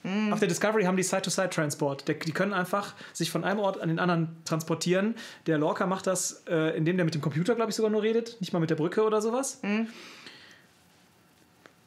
Mm. 0.06 0.34
auf 0.34 0.38
der 0.38 0.48
Discovery 0.48 0.82
haben 0.84 0.98
die 0.98 1.02
Side-to-Side-Transport. 1.02 2.06
Die 2.08 2.32
können 2.32 2.52
einfach 2.52 2.92
sich 3.14 3.30
von 3.30 3.42
einem 3.42 3.60
Ort 3.60 3.80
an 3.80 3.88
den 3.88 3.98
anderen 3.98 4.36
transportieren. 4.44 5.14
Der 5.46 5.56
Lorca 5.56 5.86
macht 5.86 6.06
das, 6.06 6.42
äh, 6.46 6.76
indem 6.76 6.96
der 6.98 7.06
mit 7.06 7.14
dem 7.14 7.22
Computer, 7.22 7.54
glaube 7.54 7.70
ich, 7.70 7.76
sogar 7.76 7.90
nur 7.90 8.02
redet, 8.02 8.36
nicht 8.40 8.52
mal 8.52 8.58
mit 8.58 8.68
der 8.68 8.74
Brücke 8.74 9.02
oder 9.04 9.22
sowas. 9.22 9.60
Mm. 9.62 9.84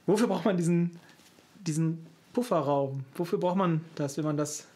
Wofür 0.08 0.28
braucht 0.28 0.46
man 0.46 0.58
diesen, 0.58 0.98
diesen 1.68 2.06
Pufferraum? 2.34 3.04
Wofür 3.16 3.40
braucht 3.40 3.58
man 3.58 3.82
das, 3.96 4.18
wenn 4.18 4.26
man 4.26 4.38
das 4.38 4.68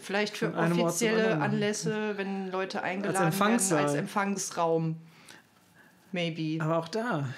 Vielleicht 0.00 0.36
für 0.36 0.52
offizielle. 0.54 1.40
Anlässe, 1.40 2.16
wenn 2.16 2.50
Leute 2.50 2.82
eingeladen 2.82 3.14
werden 3.14 3.26
Empfangssaal. 3.32 3.82
als 3.84 3.94
Empfangsraum. 3.94 4.96
Maybe. 6.12 6.62
Aber 6.62 6.78
auch 6.78 6.88
da. 6.88 7.28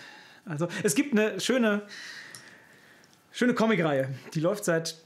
Also, 0.45 0.69
es 0.83 0.95
gibt 0.95 1.13
eine 1.13 1.41
schöne, 1.41 1.83
schöne 3.33 3.55
Comicreihe. 3.55 4.09
Die 4.35 4.41
läuft 4.41 4.65
seit, 4.65 4.97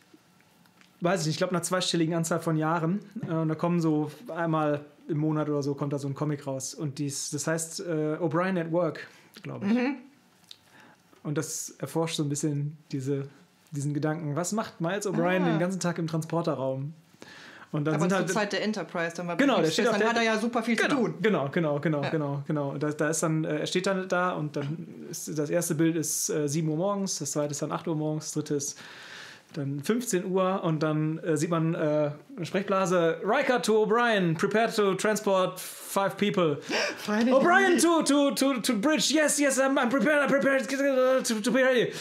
weiß 1.00 1.22
ich 1.22 1.26
nicht, 1.26 1.34
ich 1.34 1.38
glaube, 1.38 1.52
einer 1.52 1.62
zweistelligen 1.62 2.14
Anzahl 2.14 2.40
von 2.40 2.56
Jahren. 2.56 3.00
Äh, 3.26 3.32
Und 3.32 3.48
da 3.48 3.54
kommen 3.54 3.80
so 3.80 4.10
einmal 4.28 4.84
im 5.08 5.18
Monat 5.18 5.48
oder 5.48 5.62
so 5.62 5.74
kommt 5.74 5.92
da 5.92 5.98
so 5.98 6.06
ein 6.06 6.14
Comic 6.14 6.46
raus. 6.46 6.74
Und 6.74 6.98
dies, 6.98 7.30
das 7.30 7.46
heißt 7.46 7.80
äh, 7.80 8.16
O'Brien 8.20 8.60
at 8.60 8.70
Work, 8.70 9.08
glaube 9.42 9.66
ich. 9.66 9.72
Und 11.22 11.36
das 11.36 11.70
erforscht 11.78 12.16
so 12.16 12.22
ein 12.22 12.28
bisschen 12.28 12.76
diese, 12.92 13.28
diesen 13.72 13.92
Gedanken. 13.94 14.36
Was 14.36 14.52
macht 14.52 14.80
Miles 14.80 15.06
O'Brien 15.06 15.42
Ah. 15.42 15.50
den 15.50 15.58
ganzen 15.58 15.80
Tag 15.80 15.98
im 15.98 16.06
Transporterraum? 16.06 16.94
Und 17.72 17.84
dann 17.84 17.94
Aber 17.94 18.00
sind 18.02 18.10
zur 18.10 18.18
halt 18.18 18.30
Zeit 18.30 18.52
der 18.52 18.64
Enterprise, 18.64 19.14
dann 19.14 19.28
war 19.28 19.36
Genau, 19.36 19.60
der 19.60 19.70
steht 19.70 19.86
dann 19.86 19.98
der- 20.00 20.08
hat 20.08 20.16
er 20.16 20.22
ja 20.24 20.38
super 20.38 20.60
viel 20.64 20.74
Genau, 20.74 20.88
zu 20.88 20.94
tun. 21.02 21.14
genau, 21.22 21.48
genau, 21.50 21.78
genau, 21.78 22.02
Ja. 22.02 22.08
genau, 22.10 22.42
genau. 22.46 22.76
Da, 22.78 22.90
da 22.90 23.08
ist 23.10 23.22
dann, 23.22 23.44
äh, 23.44 23.58
er 23.60 23.66
steht 23.66 23.86
dann 23.86 24.08
da 24.08 24.32
und 24.32 24.56
dann 24.56 25.06
ist 25.08 25.38
das 25.38 25.50
erste 25.50 25.76
Bild 25.76 25.94
ist 25.94 26.30
äh, 26.30 26.48
7 26.48 26.68
Uhr 26.68 26.76
morgens, 26.76 27.20
das 27.20 27.30
zweite 27.30 27.52
ist 27.52 27.62
dann 27.62 27.70
8 27.70 27.86
Uhr 27.86 27.94
morgens, 27.94 28.24
das 28.24 28.32
dritte 28.32 28.54
ist 28.56 28.76
dann 29.54 29.82
15 29.82 30.24
Uhr 30.26 30.62
und 30.62 30.82
dann 30.82 31.18
äh, 31.18 31.36
sieht 31.36 31.50
man 31.50 31.74
äh, 31.74 32.12
eine 32.36 32.46
Sprechblase, 32.46 33.20
Riker 33.24 33.60
to 33.62 33.82
O'Brien, 33.84 34.34
prepare 34.36 34.72
to 34.72 34.94
transport 34.94 35.58
five 35.58 36.16
people. 36.16 36.58
O'Brien 37.32 37.78
to, 37.78 38.02
to, 38.02 38.30
to, 38.32 38.60
to 38.60 38.74
bridge, 38.74 39.10
yes, 39.10 39.38
yes, 39.40 39.58
I'm, 39.58 39.76
I'm 39.78 39.88
prepared, 39.88 40.22
I'm 40.22 40.28
prepared 40.28 40.68
to, 40.68 41.40
to 41.40 41.50
be 41.50 41.62
ready. 41.62 41.92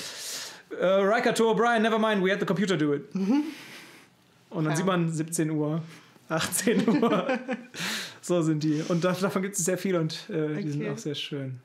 Uh, 0.72 1.02
Riker 1.04 1.34
to 1.34 1.50
O'Brien, 1.50 1.82
never 1.82 1.98
mind, 1.98 2.22
we 2.22 2.30
had 2.30 2.40
the 2.40 2.46
computer 2.46 2.78
do 2.78 2.94
it. 2.94 3.10
Und 3.16 4.64
dann 4.66 4.72
Ja. 4.72 4.76
sieht 4.76 4.86
man 4.86 5.10
17 5.12 5.50
Uhr, 5.52 5.82
18 6.30 6.88
Uhr. 7.02 7.40
so 8.22 8.42
sind 8.44 8.64
die. 8.64 8.84
Und 8.88 9.04
da, 9.04 9.14
davon 9.14 9.42
gibt 9.42 9.56
es 9.56 9.66
sehr 9.66 9.78
viel 9.80 9.96
und 9.96 10.30
äh, 10.30 10.62
die 10.62 10.70
sind 10.72 10.82
Okay. 10.82 10.92
auch 10.92 10.98
sehr 11.00 11.16
schön. 11.16 11.60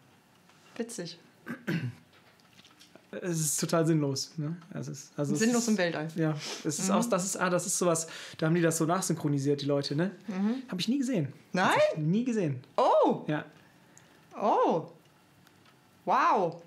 Witzig. 0.76 1.18
Es 3.22 3.40
ist 3.40 3.60
total 3.60 3.86
sinnlos. 3.86 4.32
Ne? 4.36 4.56
Also 4.72 4.92
es, 4.92 5.10
also 5.16 5.34
es 5.34 5.40
Sinnlos 5.40 5.62
ist, 5.62 5.68
im 5.68 5.78
Weltall. 5.78 6.08
Ja, 6.16 6.34
es 6.64 6.78
ist 6.78 6.90
auch, 6.90 7.04
das 7.06 7.24
ist, 7.24 7.36
ah, 7.36 7.50
das 7.50 7.66
ist 7.66 7.78
sowas, 7.78 8.06
da 8.38 8.46
haben 8.46 8.54
die 8.54 8.60
das 8.60 8.78
so 8.78 8.84
nachsynchronisiert, 8.84 9.62
die 9.62 9.66
Leute, 9.66 9.94
ne? 9.96 10.10
Habe 10.68 10.80
ich 10.80 10.88
nie 10.88 10.98
gesehen. 10.98 11.32
Nein? 11.52 11.78
Nie 11.96 12.24
gesehen. 12.24 12.60
Oh! 12.76 13.24
Ja. 13.26 13.44
Oh! 14.40 14.90
Wow! 16.04 16.62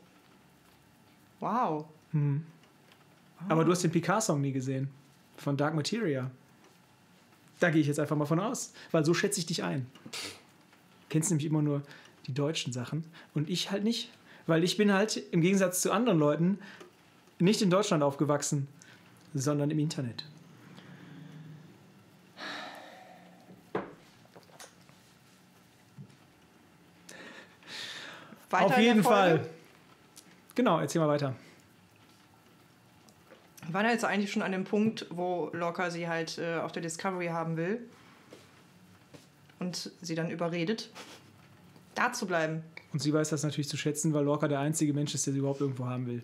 Wow. 1.39 1.85
Aber 3.49 3.63
du 3.63 3.71
hast 3.71 3.83
den 3.83 3.91
Picard-Song 3.91 4.41
nie 4.41 4.51
gesehen. 4.51 4.89
Von 5.37 5.55
Dark 5.55 5.75
Materia. 5.75 6.31
Da 7.59 7.69
gehe 7.69 7.81
ich 7.81 7.87
jetzt 7.87 7.99
einfach 7.99 8.15
mal 8.15 8.25
von 8.25 8.39
aus, 8.39 8.73
weil 8.91 9.05
so 9.05 9.13
schätze 9.13 9.39
ich 9.39 9.45
dich 9.45 9.63
ein. 9.63 9.87
Kennst 11.09 11.29
nämlich 11.29 11.45
immer 11.45 11.61
nur 11.61 11.83
die 12.27 12.33
deutschen 12.33 12.73
Sachen 12.73 13.03
und 13.33 13.49
ich 13.49 13.71
halt 13.71 13.83
nicht. 13.83 14.11
Weil 14.47 14.63
ich 14.63 14.77
bin 14.77 14.93
halt 14.93 15.21
im 15.31 15.41
Gegensatz 15.41 15.81
zu 15.81 15.91
anderen 15.91 16.17
Leuten 16.17 16.59
nicht 17.39 17.61
in 17.61 17.69
Deutschland 17.69 18.01
aufgewachsen, 18.01 18.67
sondern 19.33 19.69
im 19.69 19.79
Internet. 19.79 20.25
Weiter 28.49 28.65
Auf 28.65 28.77
jeden. 28.77 29.03
Fall. 29.03 29.45
Genau, 30.55 30.79
erzähl 30.79 31.01
mal 31.01 31.09
weiter. 31.09 31.35
Wir 33.65 33.73
waren 33.73 33.85
jetzt 33.85 34.05
eigentlich 34.05 34.31
schon 34.31 34.41
an 34.41 34.53
dem 34.53 34.63
Punkt, 34.63 35.05
wo 35.09 35.49
Lorca 35.51 35.91
sie 35.91 36.07
halt 36.07 36.37
äh, 36.37 36.55
auf 36.55 36.71
der 36.71 36.81
Discovery 36.81 37.27
haben 37.27 37.57
will. 37.57 37.81
Und 39.59 39.91
sie 40.01 40.15
dann 40.15 40.29
überredet, 40.29 40.89
da 41.95 42.13
zu 42.13 42.25
bleiben. 42.27 42.63
Und 42.97 43.01
sie 43.03 43.13
weiß 43.13 43.29
das 43.29 43.43
natürlich 43.43 43.69
zu 43.69 43.77
schätzen, 43.77 44.11
weil 44.15 44.23
Lorca 44.25 44.47
der 44.47 44.59
einzige 44.59 44.91
Mensch 44.91 45.13
ist, 45.13 45.27
der 45.27 45.33
sie 45.33 45.37
überhaupt 45.37 45.61
irgendwo 45.61 45.85
haben 45.85 46.07
will. 46.07 46.23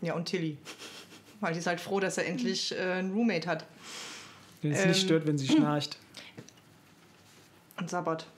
Ja, 0.00 0.14
und 0.14 0.26
Tilly. 0.26 0.56
Weil 1.40 1.52
die 1.52 1.58
ist 1.58 1.66
halt 1.66 1.80
froh, 1.80 1.98
dass 1.98 2.16
er 2.16 2.26
endlich 2.26 2.70
äh, 2.78 2.80
einen 2.80 3.12
Roommate 3.12 3.48
hat. 3.48 3.66
Den 4.62 4.70
es 4.70 4.82
Ähm. 4.82 4.90
nicht 4.90 5.00
stört, 5.00 5.26
wenn 5.26 5.36
sie 5.36 5.48
schnarcht. 5.48 5.98
Und 7.76 7.90
Sabbat. 7.90 8.28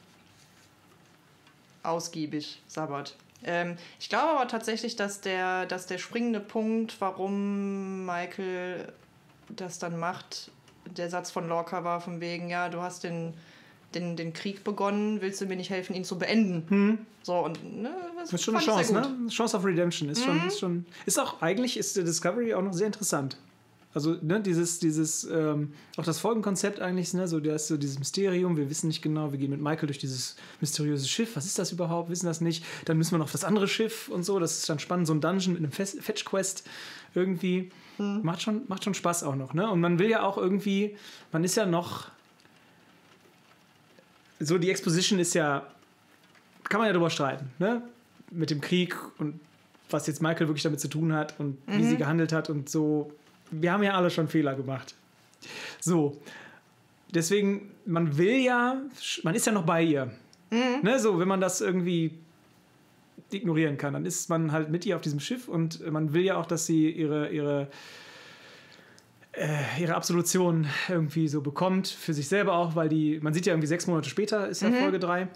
Ausgiebig, 1.82 2.62
Sabbat. 2.66 3.14
Ähm, 3.44 3.76
ich 3.98 4.08
glaube 4.08 4.30
aber 4.30 4.48
tatsächlich, 4.48 4.96
dass 4.96 5.20
der, 5.20 5.66
dass 5.66 5.84
der 5.84 5.98
springende 5.98 6.40
Punkt, 6.40 7.02
warum 7.02 8.06
Michael 8.06 8.94
das 9.50 9.78
dann 9.78 9.98
macht, 9.98 10.50
der 10.86 11.10
Satz 11.10 11.30
von 11.30 11.46
Lorca 11.46 11.84
war 11.84 12.00
von 12.00 12.22
wegen, 12.22 12.48
ja, 12.48 12.70
du 12.70 12.80
hast 12.80 13.04
den, 13.04 13.34
den, 13.94 14.16
den 14.16 14.32
Krieg 14.32 14.64
begonnen, 14.64 15.20
willst 15.20 15.40
du 15.40 15.46
mir 15.46 15.56
nicht 15.56 15.70
helfen, 15.70 15.94
ihn 15.94 16.04
zu 16.04 16.18
beenden? 16.18 17.06
So, 17.22 17.34
und 17.44 17.82
ne, 17.82 17.90
das, 18.18 18.32
ist 18.32 18.42
schon 18.42 18.54
eine 18.56 18.64
Chance, 18.64 18.92
ne? 18.94 19.28
Chance 19.28 19.56
of 19.56 19.64
Redemption 19.64 20.08
ist 20.08 20.20
Mhm. 20.20 20.24
schon, 20.24 20.46
ist 20.46 20.58
schon. 20.60 20.86
Ist 21.06 21.18
auch, 21.18 21.42
eigentlich 21.42 21.76
ist 21.76 21.96
der 21.96 22.04
Discovery 22.04 22.54
auch 22.54 22.62
noch 22.62 22.72
sehr 22.72 22.86
interessant. 22.86 23.36
Also 23.92 24.16
ne, 24.22 24.40
dieses, 24.40 24.78
dieses, 24.78 25.24
ähm, 25.24 25.72
auch 25.96 26.04
das 26.04 26.20
Folgenkonzept 26.20 26.78
eigentlich, 26.80 27.12
ne, 27.12 27.26
so, 27.26 27.40
da 27.40 27.56
ist 27.56 27.66
so 27.66 27.76
dieses 27.76 27.98
Mysterium, 27.98 28.56
wir 28.56 28.70
wissen 28.70 28.86
nicht 28.86 29.02
genau, 29.02 29.32
wir 29.32 29.38
gehen 29.38 29.50
mit 29.50 29.60
Michael 29.60 29.88
durch 29.88 29.98
dieses 29.98 30.36
mysteriöse 30.60 31.08
Schiff, 31.08 31.34
was 31.34 31.44
ist 31.44 31.58
das 31.58 31.72
überhaupt, 31.72 32.08
wissen 32.08 32.26
das 32.26 32.40
nicht, 32.40 32.64
dann 32.84 32.96
müssen 32.98 33.10
wir 33.10 33.18
noch 33.18 33.24
auf 33.24 33.32
das 33.32 33.42
andere 33.42 33.66
Schiff 33.66 34.08
und 34.08 34.22
so, 34.22 34.38
das 34.38 34.58
ist 34.58 34.68
dann 34.68 34.78
spannend, 34.78 35.08
so 35.08 35.12
ein 35.12 35.20
Dungeon 35.20 35.54
mit 35.54 35.62
einem 35.64 35.72
Fetch-Quest 35.72 36.68
irgendwie, 37.16 37.70
macht, 37.98 38.42
schon, 38.42 38.62
macht 38.68 38.84
schon 38.84 38.94
Spaß 38.94 39.24
auch 39.24 39.34
noch, 39.34 39.54
ne, 39.54 39.68
und 39.68 39.80
man 39.80 39.98
will 39.98 40.08
ja 40.08 40.22
auch 40.22 40.38
irgendwie, 40.38 40.96
man 41.32 41.42
ist 41.42 41.56
ja 41.56 41.66
noch, 41.66 42.12
so 44.40 44.58
die 44.58 44.70
Exposition 44.70 45.18
ist 45.18 45.34
ja, 45.34 45.66
kann 46.64 46.80
man 46.80 46.88
ja 46.88 46.92
drüber 46.92 47.10
streiten, 47.10 47.50
ne, 47.58 47.82
mit 48.30 48.50
dem 48.50 48.60
Krieg 48.60 48.96
und 49.18 49.38
was 49.90 50.06
jetzt 50.06 50.22
Michael 50.22 50.48
wirklich 50.48 50.62
damit 50.62 50.80
zu 50.80 50.88
tun 50.88 51.12
hat 51.12 51.38
und 51.38 51.58
wie 51.66 51.84
sie 51.84 51.96
gehandelt 51.96 52.32
hat 52.32 52.48
und 52.48 52.68
so. 52.68 53.12
Wir 53.50 53.72
haben 53.72 53.82
ja 53.82 53.94
alle 53.94 54.10
schon 54.10 54.28
Fehler 54.28 54.54
gemacht. 54.54 54.94
So. 55.80 56.20
Deswegen, 57.12 57.72
man 57.86 58.16
will 58.16 58.36
ja, 58.36 58.80
man 59.24 59.34
ist 59.34 59.46
ja 59.46 59.52
noch 59.52 59.66
bei 59.66 59.82
ihr. 59.82 60.12
Ne, 60.82 60.98
so, 61.00 61.18
wenn 61.18 61.26
man 61.26 61.40
das 61.40 61.60
irgendwie 61.60 62.18
ignorieren 63.32 63.78
kann, 63.78 63.94
dann 63.94 64.06
ist 64.06 64.28
man 64.28 64.52
halt 64.52 64.70
mit 64.70 64.86
ihr 64.86 64.96
auf 64.96 65.02
diesem 65.02 65.20
Schiff 65.20 65.48
und 65.48 65.84
man 65.90 66.12
will 66.12 66.22
ja 66.22 66.36
auch, 66.36 66.46
dass 66.46 66.66
sie 66.66 66.90
ihre, 66.90 67.30
ihre, 67.30 67.68
ihre 69.78 69.94
Absolution 69.94 70.66
irgendwie 70.88 71.28
so 71.28 71.40
bekommt, 71.40 71.88
für 71.88 72.12
sich 72.12 72.28
selber 72.28 72.54
auch, 72.54 72.74
weil 72.74 72.88
die, 72.88 73.20
man 73.22 73.32
sieht 73.32 73.46
ja 73.46 73.52
irgendwie 73.52 73.68
sechs 73.68 73.86
Monate 73.86 74.08
später, 74.08 74.48
ist 74.48 74.62
ja 74.62 74.70
Folge 74.72 74.98
3 74.98 75.28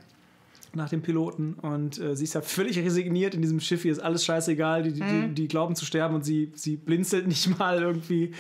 nach 0.75 0.89
dem 0.89 1.03
Piloten 1.03 1.55
und 1.55 2.01
äh, 2.01 2.17
sie 2.17 2.25
ist 2.25 2.35
ja 2.35 2.41
völlig 2.41 2.77
resigniert 2.79 3.35
in 3.35 3.43
diesem 3.43 3.61
Schiff, 3.61 3.85
ihr 3.85 3.93
ist 3.93 4.01
alles 4.01 4.25
scheißegal, 4.25 4.83
die, 4.83 4.93
die, 4.93 5.01
die, 5.01 5.35
die 5.35 5.49
glauben 5.49 5.77
zu 5.77 5.85
sterben 5.85 6.17
und 6.17 6.25
sie, 6.25 6.51
sie 6.55 6.77
blinzelt 6.77 7.29
nicht 7.29 7.57
mal 7.59 7.81
irgendwie 7.81 8.33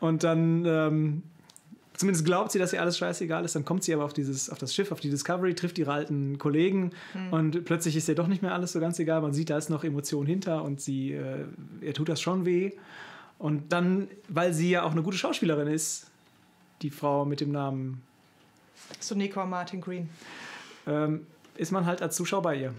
und 0.00 0.22
dann 0.22 0.66
ähm, 0.66 1.22
zumindest 1.94 2.26
glaubt 2.26 2.52
sie, 2.52 2.58
dass 2.58 2.74
ihr 2.74 2.82
alles 2.82 2.98
scheißegal 2.98 3.44
ist, 3.46 3.54
dann 3.54 3.64
kommt 3.64 3.82
sie 3.84 3.94
aber 3.94 4.04
auf, 4.04 4.12
dieses, 4.12 4.50
auf 4.50 4.58
das 4.58 4.74
Schiff, 4.74 4.92
auf 4.92 5.00
die 5.00 5.08
Discovery, 5.08 5.54
trifft 5.54 5.78
ihre 5.78 5.92
alten 5.92 6.36
Kollegen 6.36 6.90
und 7.30 7.64
plötzlich 7.64 7.96
ist 7.96 8.08
ihr 8.08 8.14
doch 8.14 8.26
nicht 8.26 8.42
mehr 8.42 8.52
alles 8.52 8.72
so 8.72 8.80
ganz 8.80 8.98
egal, 8.98 9.22
man 9.22 9.32
sieht, 9.32 9.48
da 9.48 9.56
ist 9.56 9.70
noch 9.70 9.84
Emotion 9.84 10.26
hinter 10.26 10.62
und 10.62 10.80
sie, 10.80 11.12
äh, 11.12 11.44
ihr 11.80 11.94
tut 11.94 12.10
das 12.10 12.20
schon 12.20 12.44
weh 12.44 12.72
und 13.40 13.72
dann, 13.72 14.08
weil 14.28 14.52
sie 14.54 14.70
ja 14.70 14.84
auch 14.84 14.92
eine 14.92 15.02
gute 15.02 15.16
Schauspielerin 15.18 15.66
ist, 15.66 16.06
die 16.82 16.90
Frau 16.90 17.24
mit 17.24 17.40
dem 17.40 17.50
Namen 17.50 18.02
Sonequa 19.00 19.44
Martin 19.46 19.80
Green. 19.80 20.08
ähm, 20.86 21.26
ist 21.56 21.72
man 21.72 21.84
halt 21.86 22.00
als 22.02 22.14
Zuschauer 22.16 22.42
bei 22.42 22.56
ihr 22.56 22.74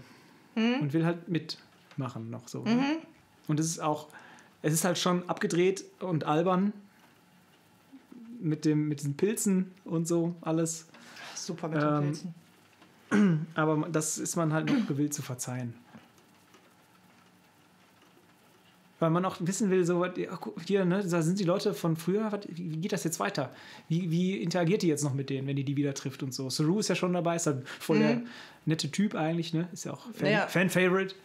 Mhm. 0.54 0.80
und 0.82 0.92
will 0.92 1.04
halt 1.04 1.28
mitmachen 1.28 2.28
noch 2.30 2.46
so. 2.48 2.62
Ne? 2.64 2.98
Und 3.48 3.58
es 3.60 3.66
ist 3.66 3.80
auch, 3.80 4.08
es 4.62 4.72
ist 4.74 4.84
halt 4.84 4.98
schon 4.98 5.26
abgedreht 5.28 5.84
und 6.00 6.24
albern 6.24 6.72
mit, 8.40 8.64
dem, 8.64 8.88
mit 8.88 9.00
diesen 9.00 9.16
Pilzen 9.16 9.72
und 9.84 10.06
so 10.08 10.34
alles. 10.42 10.86
Super 11.34 11.68
mit 11.68 11.78
Ähm, 11.82 11.88
den 11.88 12.02
Pilzen. 13.10 13.46
Aber 13.54 13.88
das 13.90 14.18
ist 14.18 14.36
man 14.36 14.52
halt 14.52 14.66
noch 14.70 14.86
gewillt 14.86 15.14
zu 15.14 15.22
verzeihen. 15.22 15.74
Weil 19.02 19.10
man 19.10 19.24
auch 19.24 19.38
wissen 19.40 19.68
will, 19.68 19.84
so, 19.84 20.06
hier, 20.64 20.84
ne, 20.84 21.04
da 21.04 21.22
sind 21.22 21.40
die 21.40 21.44
Leute 21.44 21.74
von 21.74 21.96
früher, 21.96 22.30
wie, 22.50 22.76
geht 22.76 22.92
das 22.92 23.02
jetzt 23.02 23.18
weiter? 23.18 23.50
Wie, 23.88 24.12
wie 24.12 24.40
interagiert 24.40 24.82
die 24.82 24.86
jetzt 24.86 25.02
noch 25.02 25.12
mit 25.12 25.28
denen, 25.28 25.48
wenn 25.48 25.56
die 25.56 25.64
die 25.64 25.74
wieder 25.74 25.92
trifft 25.92 26.22
und 26.22 26.32
so? 26.32 26.48
Saru 26.50 26.78
ist 26.78 26.86
ja 26.86 26.94
schon 26.94 27.12
dabei, 27.12 27.34
ist 27.34 27.48
halt 27.48 27.68
voll 27.68 27.98
der 27.98 28.20
nette 28.64 28.92
Typ 28.92 29.16
eigentlich, 29.16 29.52
ne? 29.54 29.68
Ist 29.72 29.86
ja 29.86 29.94
auch 29.94 30.06
Fan, 30.12 30.30
Ja. 30.30 30.46
Fan-Favorite. 30.46 31.16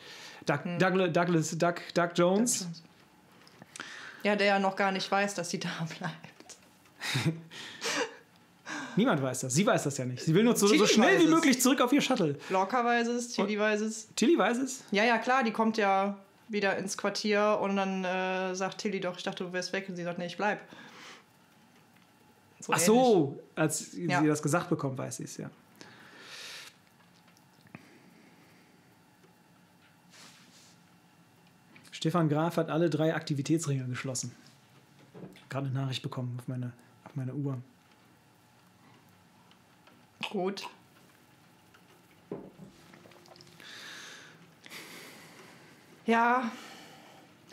Doug, 0.48 0.62
Douglas, 0.80 1.14
Douglas, 1.14 1.56
Doug, 1.56 1.76
Doug 1.94 2.10
Jones. 2.16 2.68
Ja, 4.24 4.36
der 4.36 4.48
ja 4.48 4.58
noch 4.58 4.76
gar 4.76 4.92
nicht 4.92 5.12
weiß, 5.12 5.36
dass 5.36 5.52
sie 5.52 5.60
da 5.60 5.70
bleibt. 6.00 7.36
Niemand 8.96 9.22
weiß 9.22 9.42
das. 9.42 9.54
Sie 9.54 9.68
weiß 9.68 9.84
das 9.84 10.00
ja 10.00 10.06
nicht. 10.06 10.24
Sie 10.24 10.34
will 10.34 10.44
nur 10.44 10.56
so, 10.56 10.66
so 10.66 10.88
schnell 10.88 11.20
wie 11.20 11.28
möglich 11.28 11.62
zurück 11.62 11.80
auf 11.82 11.94
ihr 11.94 12.02
Shuttle. 12.02 12.40
Lorca 12.50 12.84
weiß 12.84 13.08
es, 13.10 13.34
Tilly 13.34 13.60
weiß 13.60 13.82
es. 13.82 14.08
Tilly 14.16 14.36
weiß 14.36 14.58
es. 14.58 14.84
Ja, 14.90 15.04
ja, 15.04 15.20
klar, 15.20 15.44
die 15.44 15.52
kommt 15.52 15.78
ja 15.78 16.18
wieder 16.50 16.78
ins 16.78 16.98
Quartier 16.98 17.60
und 17.62 17.76
dann 17.76 18.04
äh, 18.04 18.56
sagt 18.56 18.80
Tilly 18.80 19.00
doch, 19.00 19.18
ich 19.18 19.24
dachte, 19.24 19.44
du 19.44 19.54
wärst 19.54 19.74
weg. 19.74 19.88
Und 19.90 19.96
sie 19.96 20.04
sagt, 20.04 20.18
nee, 20.20 20.26
ich 20.28 20.38
bleib. 20.38 20.60
Ach 22.70 22.80
so, 22.80 23.40
als 23.56 23.92
sie 23.92 24.06
Ja. 24.08 24.22
das 24.22 24.42
gesagt 24.42 24.70
bekommt, 24.70 24.98
weiß 24.98 25.18
sie 25.18 25.24
es, 25.26 25.38
ja. 25.38 25.50
Stefan 31.92 32.30
Graf 32.30 32.58
hat 32.58 32.70
alle 32.70 32.90
drei 32.90 33.16
Aktivitätsringe 33.16 33.86
geschlossen. 33.86 34.32
Gerade 35.50 35.68
eine 35.68 35.76
Nachricht 35.80 36.04
bekommen 36.04 36.36
auf 36.40 36.48
meine, 36.48 36.72
auf 37.06 37.16
meine 37.16 37.34
Uhr. 37.34 37.58
Gut. 40.30 40.68
Ja, 46.08 46.52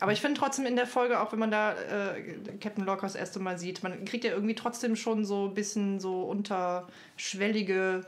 aber 0.01 0.13
ich 0.13 0.21
finde 0.21 0.41
trotzdem 0.41 0.65
in 0.67 0.75
der 0.77 0.87
Folge, 0.87 1.21
auch 1.21 1.31
wenn 1.33 1.39
man 1.39 1.51
da 1.51 1.73
äh, 1.73 2.23
Captain 2.61 2.85
Lorca 2.85 3.03
das 3.03 3.15
erste 3.15 3.39
Mal 3.41 3.59
sieht, 3.59 3.83
man 3.83 4.05
kriegt 4.05 4.25
ja 4.25 4.33
irgendwie 4.33 4.55
trotzdem 4.55 4.97
schon 4.97 5.25
so 5.25 5.47
ein 5.49 5.55
bisschen 5.55 6.01
so 6.01 6.23
unterschwellige 6.23 8.05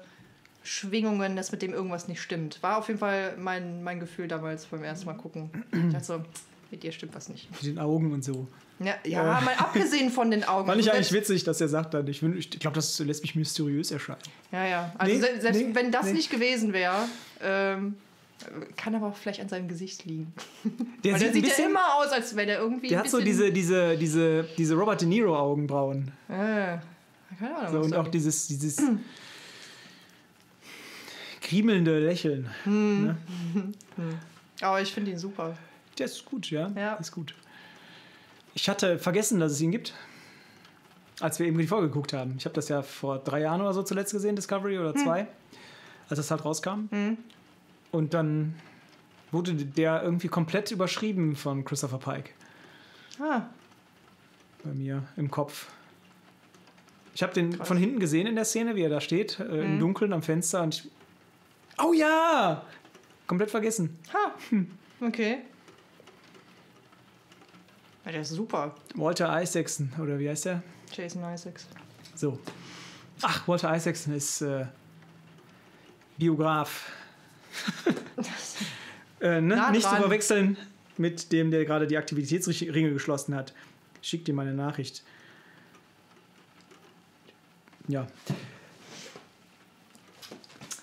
Schwingungen, 0.63 1.37
dass 1.37 1.53
mit 1.53 1.63
dem 1.63 1.73
irgendwas 1.73 2.09
nicht 2.09 2.21
stimmt. 2.21 2.63
War 2.63 2.79
auf 2.79 2.89
jeden 2.89 2.99
Fall 2.99 3.37
mein, 3.39 3.83
mein 3.85 4.01
Gefühl 4.01 4.27
damals 4.27 4.67
beim 4.67 4.83
ersten 4.83 5.07
Mal 5.07 5.15
gucken. 5.15 5.51
Ich 5.73 5.93
dachte 5.93 6.05
so, 6.05 6.25
mit 6.71 6.83
dir 6.83 6.91
stimmt 6.91 7.15
was 7.15 7.29
nicht. 7.29 7.51
Mit 7.53 7.63
den 7.63 7.79
Augen 7.79 8.13
und 8.13 8.25
so. 8.25 8.49
Ja, 8.81 8.95
ja 9.07 9.23
mal 9.41 9.55
abgesehen 9.57 10.11
von 10.11 10.31
den 10.31 10.43
Augen. 10.45 10.67
Fand 10.67 10.81
ich 10.81 10.89
Also 10.89 10.97
eigentlich 10.99 11.13
witzig, 11.13 11.45
dass 11.45 11.61
er 11.61 11.69
sagt 11.69 11.95
dann, 11.95 12.07
ich, 12.09 12.23
ich 12.23 12.51
glaube, 12.51 12.75
das 12.75 12.99
lässt 12.99 13.23
mich 13.23 13.35
mysteriös 13.37 13.91
erscheinen. 13.93 14.19
Ja, 14.53 14.67
ja. 14.67 14.93
Also 14.99 15.15
Nee, 15.15 15.21
se- 15.21 15.41
selbst 15.41 15.61
nee, 15.63 15.71
wenn 15.75 15.93
das 15.93 16.13
nicht 16.13 16.31
gewesen 16.31 16.73
wäre, 16.73 17.09
ähm, 17.43 17.95
kann 18.77 18.94
aber 18.94 19.09
auch 19.09 19.16
vielleicht 19.16 19.40
an 19.40 19.49
seinem 19.49 19.68
Gesicht 19.68 20.05
liegen. 20.05 20.33
Der 21.05 21.12
Weil 21.14 21.20
sieht 21.20 21.22
der 21.22 21.29
ein 21.29 21.35
sieht 21.35 21.42
ja 21.44 21.49
bisschen, 21.49 21.70
immer 21.70 21.94
aus, 21.96 22.09
als 22.09 22.37
wäre 22.37 22.46
der 22.46 22.59
irgendwie. 22.61 22.88
der 22.88 22.99
hat 23.01 23.11
so 23.11 23.20
diese, 23.20 23.53
diese, 23.53 23.96
diese, 23.96 24.44
diese 24.57 24.75
Robert 24.75 25.01
De 25.01 25.09
Niro 25.09 25.37
Augenbrauen. 25.37 26.12
Äh, 26.29 26.79
keine 27.38 27.57
Ahnung. 27.57 27.72
So, 27.72 27.81
und 27.81 27.94
auch 27.94 28.09
dieses, 28.09 28.46
dieses 28.49 28.81
kriemelnde 31.40 32.01
Lächeln. 32.01 32.51
Ne? 32.64 33.16
Aber 34.61 34.81
ich 34.81 34.92
finde 34.92 35.12
ihn 35.12 35.18
super. 35.18 35.57
Der 35.99 36.07
ist 36.07 36.25
gut, 36.25 36.51
ja. 36.51 36.70
Ja. 36.77 36.94
Ist 36.94 37.12
gut. 37.12 37.35
Ich 38.55 38.68
hatte 38.68 38.99
vergessen, 38.99 39.38
dass 39.38 39.53
es 39.53 39.61
ihn 39.61 39.70
gibt, 39.70 39.94
als 41.20 41.38
wir 41.38 41.46
eben 41.46 41.59
die 41.59 41.66
Folge 41.66 41.88
geguckt 41.88 42.12
haben. 42.12 42.35
Ich 42.38 42.44
habe 42.44 42.55
das 42.55 42.68
ja 42.68 42.83
vor 42.83 43.18
drei 43.18 43.40
Jahren 43.40 43.61
oder 43.61 43.72
so 43.72 43.83
zuletzt 43.83 44.12
gesehen, 44.12 44.35
Discovery 44.37 44.79
oder 44.79 44.94
zwei, 44.94 45.27
als 46.09 46.18
das 46.18 46.31
halt 46.31 46.44
rauskam. 46.44 46.88
Und 47.92 48.14
dann 48.14 48.55
wurde 49.33 49.55
der 49.55 50.03
irgendwie 50.03 50.29
komplett 50.29 50.70
überschrieben 50.70 51.37
von 51.37 51.64
Christopher 51.64 51.99
Pike 51.99 52.31
Ah, 53.20 53.42
bei 54.62 54.70
mir 54.72 55.03
im 55.16 55.31
Kopf. 55.31 55.68
Ich 57.14 57.22
habe 57.22 57.33
den 57.33 57.53
von 57.53 57.77
hinten 57.79 57.99
gesehen 57.99 58.27
in 58.27 58.35
der 58.35 58.44
Szene, 58.44 58.77
wie 58.77 58.83
er 58.83 58.90
da 58.90 59.01
steht, 59.01 59.40
äh, 59.40 59.64
im 59.64 59.79
Dunkeln 59.79 60.12
am 60.12 60.22
Fenster 60.22 60.62
und 60.62 60.75
ich, 60.75 60.90
Oh 61.79 61.92
ja! 61.92 62.62
Komplett 63.27 63.51
vergessen. 63.51 63.99
ha. 64.12 64.33
Okay. 65.01 65.38
Ja, 68.05 68.12
der 68.12 68.20
ist 68.20 68.31
super. 68.31 68.75
Walter 68.94 69.42
Isaacson, 69.42 69.90
oder 70.01 70.18
wie 70.18 70.29
heißt 70.29 70.44
der? 70.44 70.62
Jason 70.92 71.22
Isaacs. 71.25 71.66
So. 72.14 72.38
Ach, 73.22 73.46
Walter 73.49 73.75
Isaacson 73.75 74.14
ist 74.14 74.42
äh, 74.42 74.66
Biograf. 76.18 76.90
äh, 79.20 79.40
ne? 79.40 79.57
Nah 79.57 79.70
Nicht 79.70 79.88
zu 79.88 79.96
verwechseln 79.96 80.57
mit 80.96 81.33
dem, 81.33 81.50
der 81.50 81.64
gerade 81.64 81.87
die 81.87 81.96
Aktivitätsringe 81.96 82.92
geschlossen 82.92 83.35
hat. 83.35 83.52
Schick 84.02 84.24
dir 84.24 84.35
mal 84.35 84.42
eine 84.42 84.55
Nachricht. 84.55 85.02
Ja. 87.88 88.07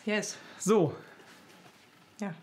Yes. 0.05 0.37
So, 0.59 0.95
Ja. 2.19 2.33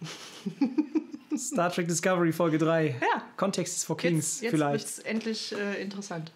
Star 1.36 1.70
Trek 1.70 1.88
Discovery 1.88 2.32
Folge 2.32 2.58
3. 2.58 2.96
Ja. 3.00 3.22
Context 3.36 3.76
is 3.76 3.84
for 3.84 3.96
Kings 3.96 4.40
Jetzt, 4.40 4.42
jetzt 4.42 4.50
vielleicht. 4.50 4.84
wird's 4.84 4.98
endlich 5.00 5.54
äh, 5.56 5.80
interessant. 5.82 6.32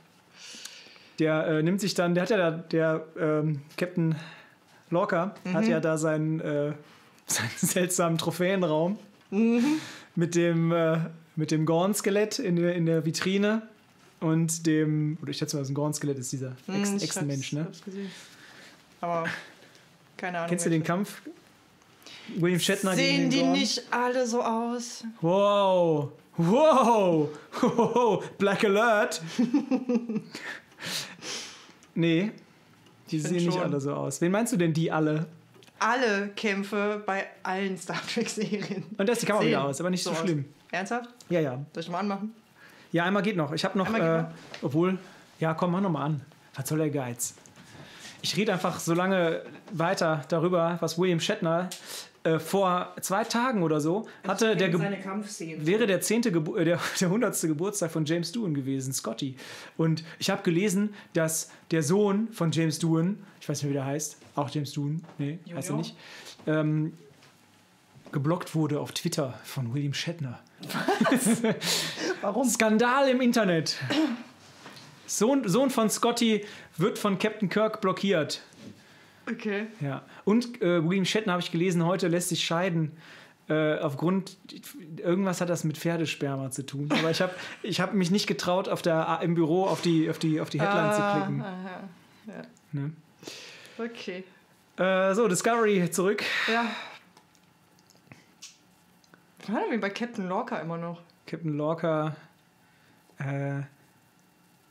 Der 1.18 1.46
äh, 1.46 1.62
nimmt 1.62 1.80
sich 1.80 1.94
dann, 1.94 2.14
der 2.14 2.22
hat 2.22 2.30
ja 2.30 2.36
da, 2.36 2.50
der 2.50 3.06
ähm, 3.18 3.62
Captain 3.76 4.16
Lorca 4.94 5.35
hat 5.52 5.66
ja 5.66 5.80
da 5.80 5.98
seinen, 5.98 6.40
äh, 6.40 6.72
seinen 7.26 7.50
seltsamen 7.57 8.18
Trophäenraum 8.18 8.98
mit 9.30 10.35
dem, 10.35 10.72
äh, 10.72 10.98
mit 11.37 11.50
dem 11.50 11.66
Gorn-Skelett 11.66 12.38
in 12.38 12.57
der, 12.57 12.74
in 12.74 12.87
der 12.87 13.04
Vitrine 13.04 13.62
und 14.20 14.66
dem, 14.66 15.18
oder 15.20 15.30
ich 15.33 15.38
schätze 15.38 15.57
mal, 15.57 15.61
das 15.61 15.68
ist 15.68 15.72
ein 15.72 15.74
Gorn-Skelett 15.74 16.18
ist 16.18 16.33
dieser 16.33 16.52
Ex- 16.68 16.88
Hm, 16.90 16.96
ich 16.96 17.02
Echsenmensch, 17.04 17.52
ne? 17.52 17.64
hab's 17.64 17.83
gesehen. 17.85 18.11
Aber 19.00 19.24
keine 20.16 20.38
Ahnung. 20.38 20.48
Kennst 20.48 20.64
du 20.66 20.70
den. 20.70 20.83
Kampf? 20.83 21.20
William 22.37 22.61
Shatner 22.61 22.94
gegen 22.96 22.96
Sehen 22.96 23.20
den 23.22 23.30
die 23.30 23.40
Gorn. 23.40 23.52
nicht 23.52 23.83
alle 23.90 24.26
so 24.26 24.42
aus? 24.42 25.04
Wow. 25.20 26.11
Wow. 26.37 27.28
Wow. 27.61 28.24
Black 28.38 28.64
Alert. 28.64 29.20
nee. 31.94 32.33
Die 33.14 33.20
sehen 33.20 33.44
nicht 33.44 33.53
schon. 33.53 33.62
alle 33.62 33.81
so 33.81 33.94
aus. 33.94 34.20
Wen 34.20 34.33
meinst 34.33 34.53
du 34.53 34.57
denn 34.57 34.72
die 34.72 34.90
alle? 34.90 35.27
Alle 35.79 36.29
Kämpfe 36.37 37.03
bei 37.05 37.27
allen 37.42 37.77
Star 37.77 38.00
Trek-Serien. 38.12 38.85
Und 38.96 39.09
das 39.09 39.20
die 39.20 39.27
Kamera 39.27 39.42
Sehen 39.42 39.50
wieder 39.50 39.64
aus, 39.64 39.81
aber 39.81 39.90
nicht 39.90 40.03
so, 40.03 40.11
aus. 40.11 40.20
schlimm. 40.20 40.44
Ernsthaft? 40.70 41.11
Ja, 41.29 41.40
ja. 41.40 41.64
Soll 41.72 41.83
ich 41.83 41.88
mal 41.88 42.00
anmachen? 42.00 42.33
Ja, 42.92 43.05
einmal 43.05 43.22
geht 43.22 43.37
noch. 43.37 43.53
Ich 43.53 43.64
habe 43.64 43.77
noch, 43.77 43.92
äh, 43.92 44.24
obwohl, 44.62 44.98
ja, 45.40 45.55
komm, 45.55 45.72
mach 45.72 45.81
noch 45.81 45.90
mal 45.90 46.05
an. 46.05 46.20
Was 46.55 46.68
soll 46.68 46.79
der 46.79 46.90
Geiz? 46.90 47.35
Ich 48.22 48.37
rede 48.37 48.53
einfach 48.53 48.79
so 48.79 48.94
lange 48.94 49.42
weiter 49.72 50.24
darüber, 50.29 50.79
was 50.81 50.98
William 50.98 51.20
Shatner 51.20 51.68
äh, 52.24 52.38
vor 52.38 52.94
zwei 53.02 53.22
Tagen 53.24 53.62
oder 53.62 53.80
so 53.80 54.08
hatte. 54.26 54.56
Der 54.56 54.72
wäre 54.72 55.87
der 55.87 56.00
zehnte 56.00 56.32
Gebu 56.32 56.56
äh, 56.56 56.64
der, 56.64 56.80
der 57.00 57.10
hundertste 57.10 57.48
Geburtstag 57.48 57.90
von 57.90 58.06
James 58.06 58.32
Doohan 58.32 58.54
gewesen, 58.54 58.94
Scotty. 58.94 59.37
Und 59.76 60.04
ich 60.18 60.30
habe 60.30 60.42
gelesen, 60.42 60.94
dass 61.12 61.50
der 61.70 61.82
Sohn 61.82 62.28
von 62.32 62.50
James 62.50 62.78
Doohan, 62.78 63.22
ich 63.40 63.48
weiß 63.48 63.62
nicht, 63.62 63.70
wie 63.70 63.74
der 63.74 63.84
heißt, 63.84 64.16
auch 64.37 64.48
James 64.48 64.72
Doohan, 64.72 65.04
nee, 65.18 65.38
heißt 65.54 65.68
er 65.68 65.76
nicht, 65.76 65.96
ähm, 66.46 66.94
geblockt 68.10 68.54
wurde 68.54 68.80
auf 68.80 68.92
Twitter 68.92 69.38
von 69.44 69.74
William 69.74 69.92
Shatner. 69.92 70.40
Warum? 72.22 72.48
Skandal 72.48 73.10
im 73.10 73.20
Internet. 73.20 73.76
Sohn, 75.06 75.46
Sohn 75.46 75.68
von 75.68 75.90
Scotty 75.90 76.46
wird 76.78 76.98
von 76.98 77.18
Captain 77.18 77.50
Kirk 77.50 77.82
blockiert. 77.82 78.40
Okay. 79.30 79.66
Ja. 79.80 80.02
Und 80.24 80.60
äh, 80.62 80.87
William 80.87 81.04
Shatner 81.04 81.32
habe 81.32 81.42
ich 81.42 81.50
gelesen, 81.50 81.84
heute 81.84 82.08
lässt 82.08 82.28
sich 82.28 82.44
scheiden. 82.44 82.92
Äh, 83.48 83.78
aufgrund 83.78 84.38
irgendwas 84.96 85.42
hat 85.42 85.50
das 85.50 85.64
mit 85.64 85.76
Pferdesperma 85.76 86.50
zu 86.50 86.64
tun. 86.64 86.88
Aber 86.98 87.10
ich 87.10 87.20
habe 87.20 87.34
ich 87.62 87.80
hab 87.80 87.92
mich 87.92 88.10
nicht 88.10 88.26
getraut, 88.26 88.68
auf 88.68 88.80
der, 88.80 89.20
im 89.22 89.34
Büro 89.34 89.64
auf 89.64 89.82
die, 89.82 90.08
auf 90.08 90.18
die, 90.18 90.40
auf 90.40 90.48
die 90.50 90.60
Headline 90.60 90.92
zu 90.92 91.00
klicken. 91.00 91.42
Aha. 91.42 92.46
Ne? 92.72 92.92
Okay. 93.78 94.24
Äh, 94.76 95.14
so, 95.14 95.28
Discovery 95.28 95.90
zurück. 95.90 96.22
Ja. 96.50 96.64
Was 99.40 99.54
war 99.54 99.62
denn 99.70 99.80
bei 99.80 99.90
Captain 99.90 100.26
Lorca 100.26 100.58
immer 100.58 100.78
noch? 100.78 101.02
Captain 101.26 101.54
Lorca. 101.54 102.16
Äh, 103.18 103.62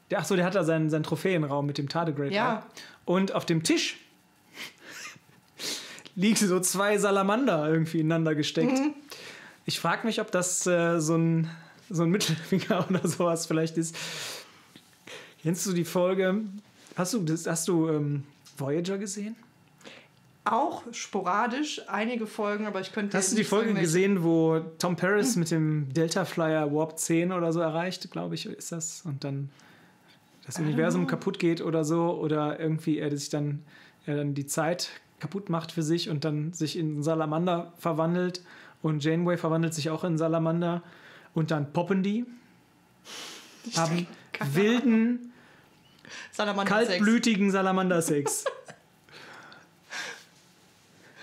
der, 0.10 0.20
ach 0.20 0.26
so, 0.26 0.36
der 0.36 0.46
hat 0.46 0.56
da 0.56 0.63
seinen, 0.63 0.89
seinen 0.89 1.04
Trophäenraum 1.04 1.66
mit 1.66 1.78
dem 1.78 1.89
Tardigrade. 1.89 2.34
Ja. 2.34 2.56
drauf. 2.56 2.63
Und 3.06 3.36
auf 3.36 3.46
dem 3.46 3.63
Tisch 3.63 3.98
liegen 6.15 6.36
so 6.36 6.60
zwei 6.60 6.97
Salamander 6.97 7.69
irgendwie 7.69 7.99
ineinander 7.99 8.36
gesteckt. 8.36 8.80
Mhm. 8.80 8.93
Ich 9.65 9.80
frage 9.80 10.06
mich, 10.06 10.19
ob 10.21 10.32
das 10.32 10.67
äh, 10.67 10.99
so, 10.99 11.15
ein, 11.15 11.49
so 11.89 12.04
ein 12.04 12.10
Mittelfinger 12.10 12.86
oder 12.89 13.08
sowas 13.08 13.45
vielleicht 13.45 13.78
ist. 13.78 13.95
Kennst 15.41 15.65
du 15.65 15.73
die 15.73 15.86
Folge? 15.86 16.41
Hast 16.95 17.13
du, 17.13 17.19
das, 17.19 17.47
hast 17.47 17.67
du 17.67 17.89
ähm, 17.89 18.23
Voyager 18.58 18.97
gesehen? 18.97 19.36
Auch 20.45 20.84
sporadisch 20.91 21.82
einige 21.88 22.28
Folgen, 22.28 22.65
aber 22.65 22.82
ich 22.82 22.91
könnte. 22.91 23.17
Hast 23.17 23.32
du 23.32 23.38
die 23.38 23.45
Folge 23.45 23.73
gesehen, 23.73 24.23
wo 24.23 24.60
Tom 24.78 24.97
Paris 24.97 25.38
mit 25.38 25.52
dem 25.52 25.91
Delta 25.93 26.26
Flyer 26.26 26.73
Warp 26.73 26.99
10 26.99 27.32
oder 27.32 27.54
so 27.54 27.62
erreicht, 27.62 28.12
glaube 28.12 28.36
ich, 28.36 28.45
ist 28.45 28.73
das? 28.73 29.04
Und 29.06 29.23
dann 29.23 29.49
das 30.45 30.60
Universum 30.60 31.08
kaputt 31.08 31.39
geht 31.39 31.62
oder 31.62 31.86
so, 31.86 32.19
oder 32.19 32.60
irgendwie 32.60 32.99
er 32.99 33.15
sich 33.15 33.30
dann, 33.30 33.63
er 34.06 34.17
dann 34.17 34.34
die 34.34 34.45
Zeit 34.45 34.89
kaputt 35.24 35.50
macht 35.50 35.72
für 35.72 35.84
sich 35.84 36.10
und 36.10 36.26
dann 36.26 36.52
sich 36.52 36.78
in 36.78 36.96
einen 36.96 37.04
Salamander 37.04 37.72
verwandelt 37.80 38.42
und 38.82 39.02
Janeway 39.06 39.38
verwandelt 39.38 39.74
sich 39.74 39.90
auch 39.90 40.04
in 40.04 40.08
einen 40.10 40.18
Salamander 40.18 40.84
und 41.34 41.50
dann 41.50 41.72
poppen 41.72 42.04
die, 42.04 42.26
haben 43.78 44.06
wilden, 44.52 45.32
Salamander 46.34 46.70
kaltblütigen 46.70 47.52
Salamandersex. 47.52 48.44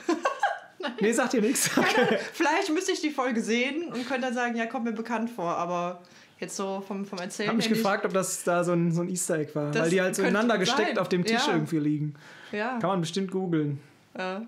nee, 1.00 1.12
sagt 1.12 1.34
dir 1.34 1.42
nichts. 1.42 1.68
Vielleicht 2.32 2.70
müsste 2.72 2.92
ich 2.92 3.02
die 3.02 3.10
Folge 3.10 3.42
sehen 3.42 3.84
und 3.92 4.06
könnte 4.08 4.22
dann 4.22 4.34
sagen, 4.34 4.56
ja, 4.56 4.64
kommt 4.64 4.86
mir 4.86 4.92
bekannt 4.92 5.28
vor, 5.28 5.56
aber 5.58 6.00
jetzt 6.38 6.56
so 6.56 6.82
vom, 6.88 7.04
vom 7.04 7.18
Erzählen. 7.18 7.44
Ich 7.44 7.48
habe 7.48 7.56
mich 7.58 7.68
gefragt, 7.68 8.06
ob 8.06 8.14
das 8.14 8.44
da 8.44 8.64
so 8.64 8.72
ein, 8.72 8.92
so 8.92 9.02
ein 9.02 9.10
Easter 9.10 9.38
Egg 9.40 9.54
war, 9.54 9.70
Das 9.72 9.82
weil 9.82 9.90
die 9.90 10.00
halt 10.00 10.16
so 10.16 10.22
ineinander 10.22 10.56
gesteckt 10.56 10.88
sein. 10.88 10.98
auf 10.98 11.10
dem 11.10 11.22
Tisch 11.26 11.46
Ja. 11.46 11.52
irgendwie 11.52 11.78
liegen. 11.78 12.14
Ja, 12.50 12.78
Kann 12.78 12.88
man 12.90 13.00
bestimmt 13.02 13.30
googeln. 13.30 13.78
Äh, 14.14 14.40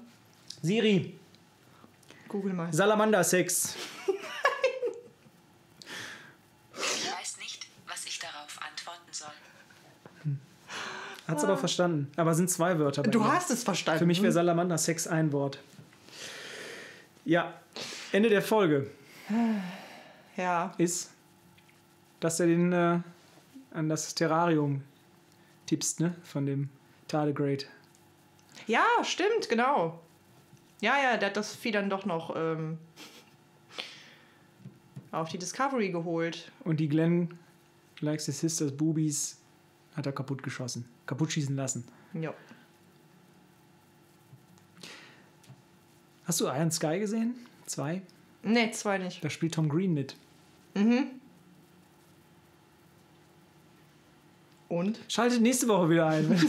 Siri, 0.63 1.19
google 2.29 2.53
mal. 2.53 2.73
Salamander-Sex. 2.73 3.75
Ich 6.75 7.13
weiß 7.13 7.39
nicht, 7.39 7.67
was 7.87 8.05
ich 8.07 8.19
darauf 8.19 8.59
antworten 8.63 9.13
soll. 9.13 9.29
Hat's 11.29 11.45
aber 11.45 11.57
verstanden. 11.57 12.11
Aber 12.17 12.35
sind 12.35 12.51
zwei 12.51 12.79
Wörter. 12.79 13.03
bei 13.03 13.11
Du 13.11 13.21
ihr. 13.21 13.33
hast 13.33 13.51
es 13.51 13.63
verstanden. 13.63 14.01
Für 14.01 14.07
mich 14.07 14.21
wäre 14.23 14.33
Salamander-Sex 14.33 15.07
ein 15.07 15.33
Wort. 15.33 15.59
Ja, 17.25 17.55
Ende 18.11 18.29
der 18.29 18.43
Folge 18.43 18.91
Ja. 20.37 20.75
ist, 20.79 21.11
dass 22.21 22.41
er 22.41 22.47
den 22.47 22.73
äh, 22.73 22.99
an 23.73 23.89
das 23.89 24.15
Terrarium 24.15 24.83
tippst, 25.67 26.01
ne? 26.01 26.15
Von 26.25 26.47
dem 26.47 26.69
Tardigrade. 27.09 27.65
Ja, 28.67 28.85
stimmt, 29.03 29.49
genau. 29.49 30.01
Ja, 30.81 30.97
ja, 31.03 31.17
der 31.17 31.29
hat 31.31 31.37
das 31.37 31.55
Vieh 31.55 31.71
dann 31.71 31.89
doch 31.89 32.05
noch 32.07 32.35
ähm, 32.37 32.79
auf 35.13 35.29
die 35.29 35.39
Discovery 35.39 35.91
geholt. 35.91 36.51
Und 36.65 36.81
die 36.81 36.89
Glenn 36.89 37.39
likes 38.01 38.27
the 38.27 38.33
sisters 38.33 38.77
Boobies 38.77 39.41
hat 39.95 40.07
er 40.07 40.13
kaputt 40.13 40.43
geschossen. 40.43 40.89
Kaputt 41.07 41.33
schießen 41.33 41.55
lassen. 41.55 41.85
Ja. 42.15 42.35
Hast 46.25 46.41
du 46.41 46.47
Iron 46.47 46.71
Sky 46.71 46.99
gesehen? 46.99 47.35
Zwei? 47.67 48.03
Ne, 48.43 48.71
zwei 48.73 48.99
nicht. 48.99 49.23
Da 49.23 49.31
spielt 49.31 49.55
Tom 49.55 49.69
Green 49.69 49.93
mit. 49.93 50.17
Und? 54.69 55.01
Schaltet 55.09 55.43
nächste 55.43 55.69
Woche 55.69 55.91
wieder 55.91 56.07
ein. 56.07 56.31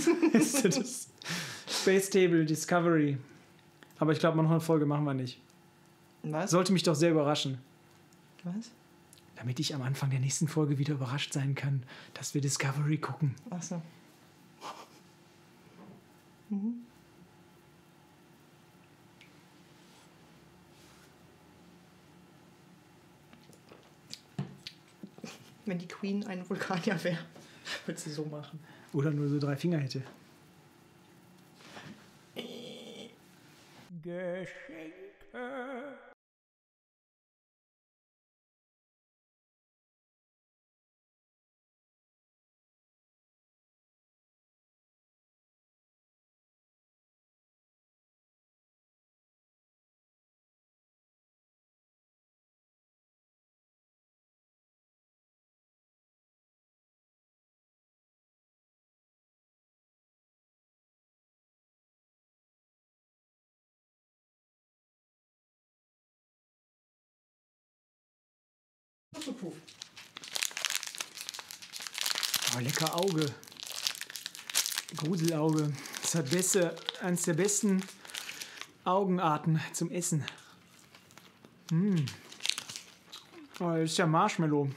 Space 1.83 2.09
Table 2.09 2.45
Discovery. 2.45 3.17
Aber 3.99 4.13
ich 4.13 4.19
glaube, 4.19 4.41
noch 4.41 4.49
eine 4.49 4.61
Folge 4.61 4.85
machen 4.85 5.03
wir 5.03 5.13
nicht. 5.13 5.41
Was? 6.23 6.51
Sollte 6.51 6.71
mich 6.71 6.83
doch 6.83 6.95
sehr 6.95 7.11
überraschen. 7.11 7.57
Was? 8.45 8.71
Damit 9.35 9.59
ich 9.59 9.75
am 9.75 9.81
Anfang 9.81 10.09
der 10.09 10.21
nächsten 10.21 10.47
Folge 10.47 10.77
wieder 10.77 10.93
überrascht 10.93 11.33
sein 11.33 11.55
kann, 11.55 11.83
dass 12.13 12.33
wir 12.33 12.39
Discovery 12.39 12.99
gucken. 12.99 13.35
Achso. 13.49 13.81
Wenn 25.65 25.79
die 25.79 25.87
Queen 25.89 26.25
ein 26.27 26.49
Vulkanier 26.49 27.03
wäre, 27.03 27.19
würde 27.85 27.99
sie 27.99 28.11
so 28.11 28.23
machen. 28.23 28.57
Oder 28.93 29.11
nur 29.11 29.27
so 29.27 29.37
drei 29.37 29.57
Finger 29.57 29.79
hätte. 29.79 30.01
Oh, 72.55 72.59
lecker 72.59 72.95
Auge. 72.95 73.25
Gruselauge. 74.97 75.73
Das 76.01 76.15
ist 76.15 76.29
beste, 76.29 76.75
eines 77.01 77.23
der 77.23 77.33
besten 77.33 77.83
Augenarten 78.83 79.59
zum 79.73 79.89
Essen. 79.91 80.23
Mm. 81.71 82.05
Oh, 83.59 83.71
das 83.71 83.91
ist 83.91 83.97
ja 83.97 84.05
Marshmallow. 84.05 84.69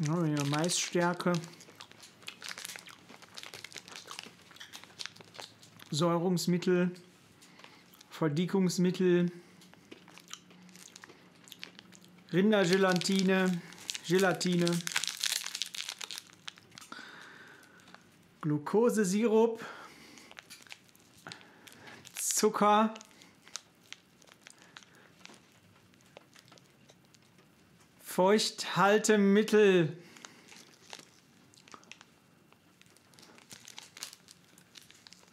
Ja, 0.00 0.24
ja, 0.26 0.44
Maisstärke. 0.44 1.32
Säurungsmittel. 5.90 6.90
Verdickungsmittel, 8.10 9.32
Rindergelatine, 12.34 13.62
Gelatine, 14.08 14.66
Glukosesirup, 18.40 19.64
Zucker, 22.16 22.92
Feuchthaltemittel, 28.00 29.96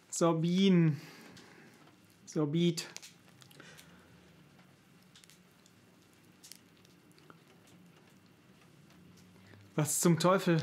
Sorbin, 0.08 1.00
Sorbit. 2.26 2.86
Was 9.74 10.00
zum 10.00 10.18
Teufel? 10.18 10.60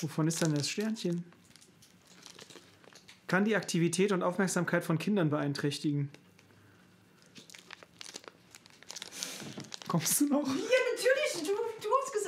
Wovon 0.00 0.28
ist 0.28 0.42
denn 0.42 0.54
das 0.54 0.68
Sternchen? 0.68 1.24
Kann 3.26 3.44
die 3.44 3.56
Aktivität 3.56 4.12
und 4.12 4.22
Aufmerksamkeit 4.22 4.84
von 4.84 4.98
Kindern 4.98 5.30
beeinträchtigen. 5.30 6.10
Kommst 9.88 10.20
du 10.20 10.26
noch? 10.26 10.46
Ja, 10.46 10.83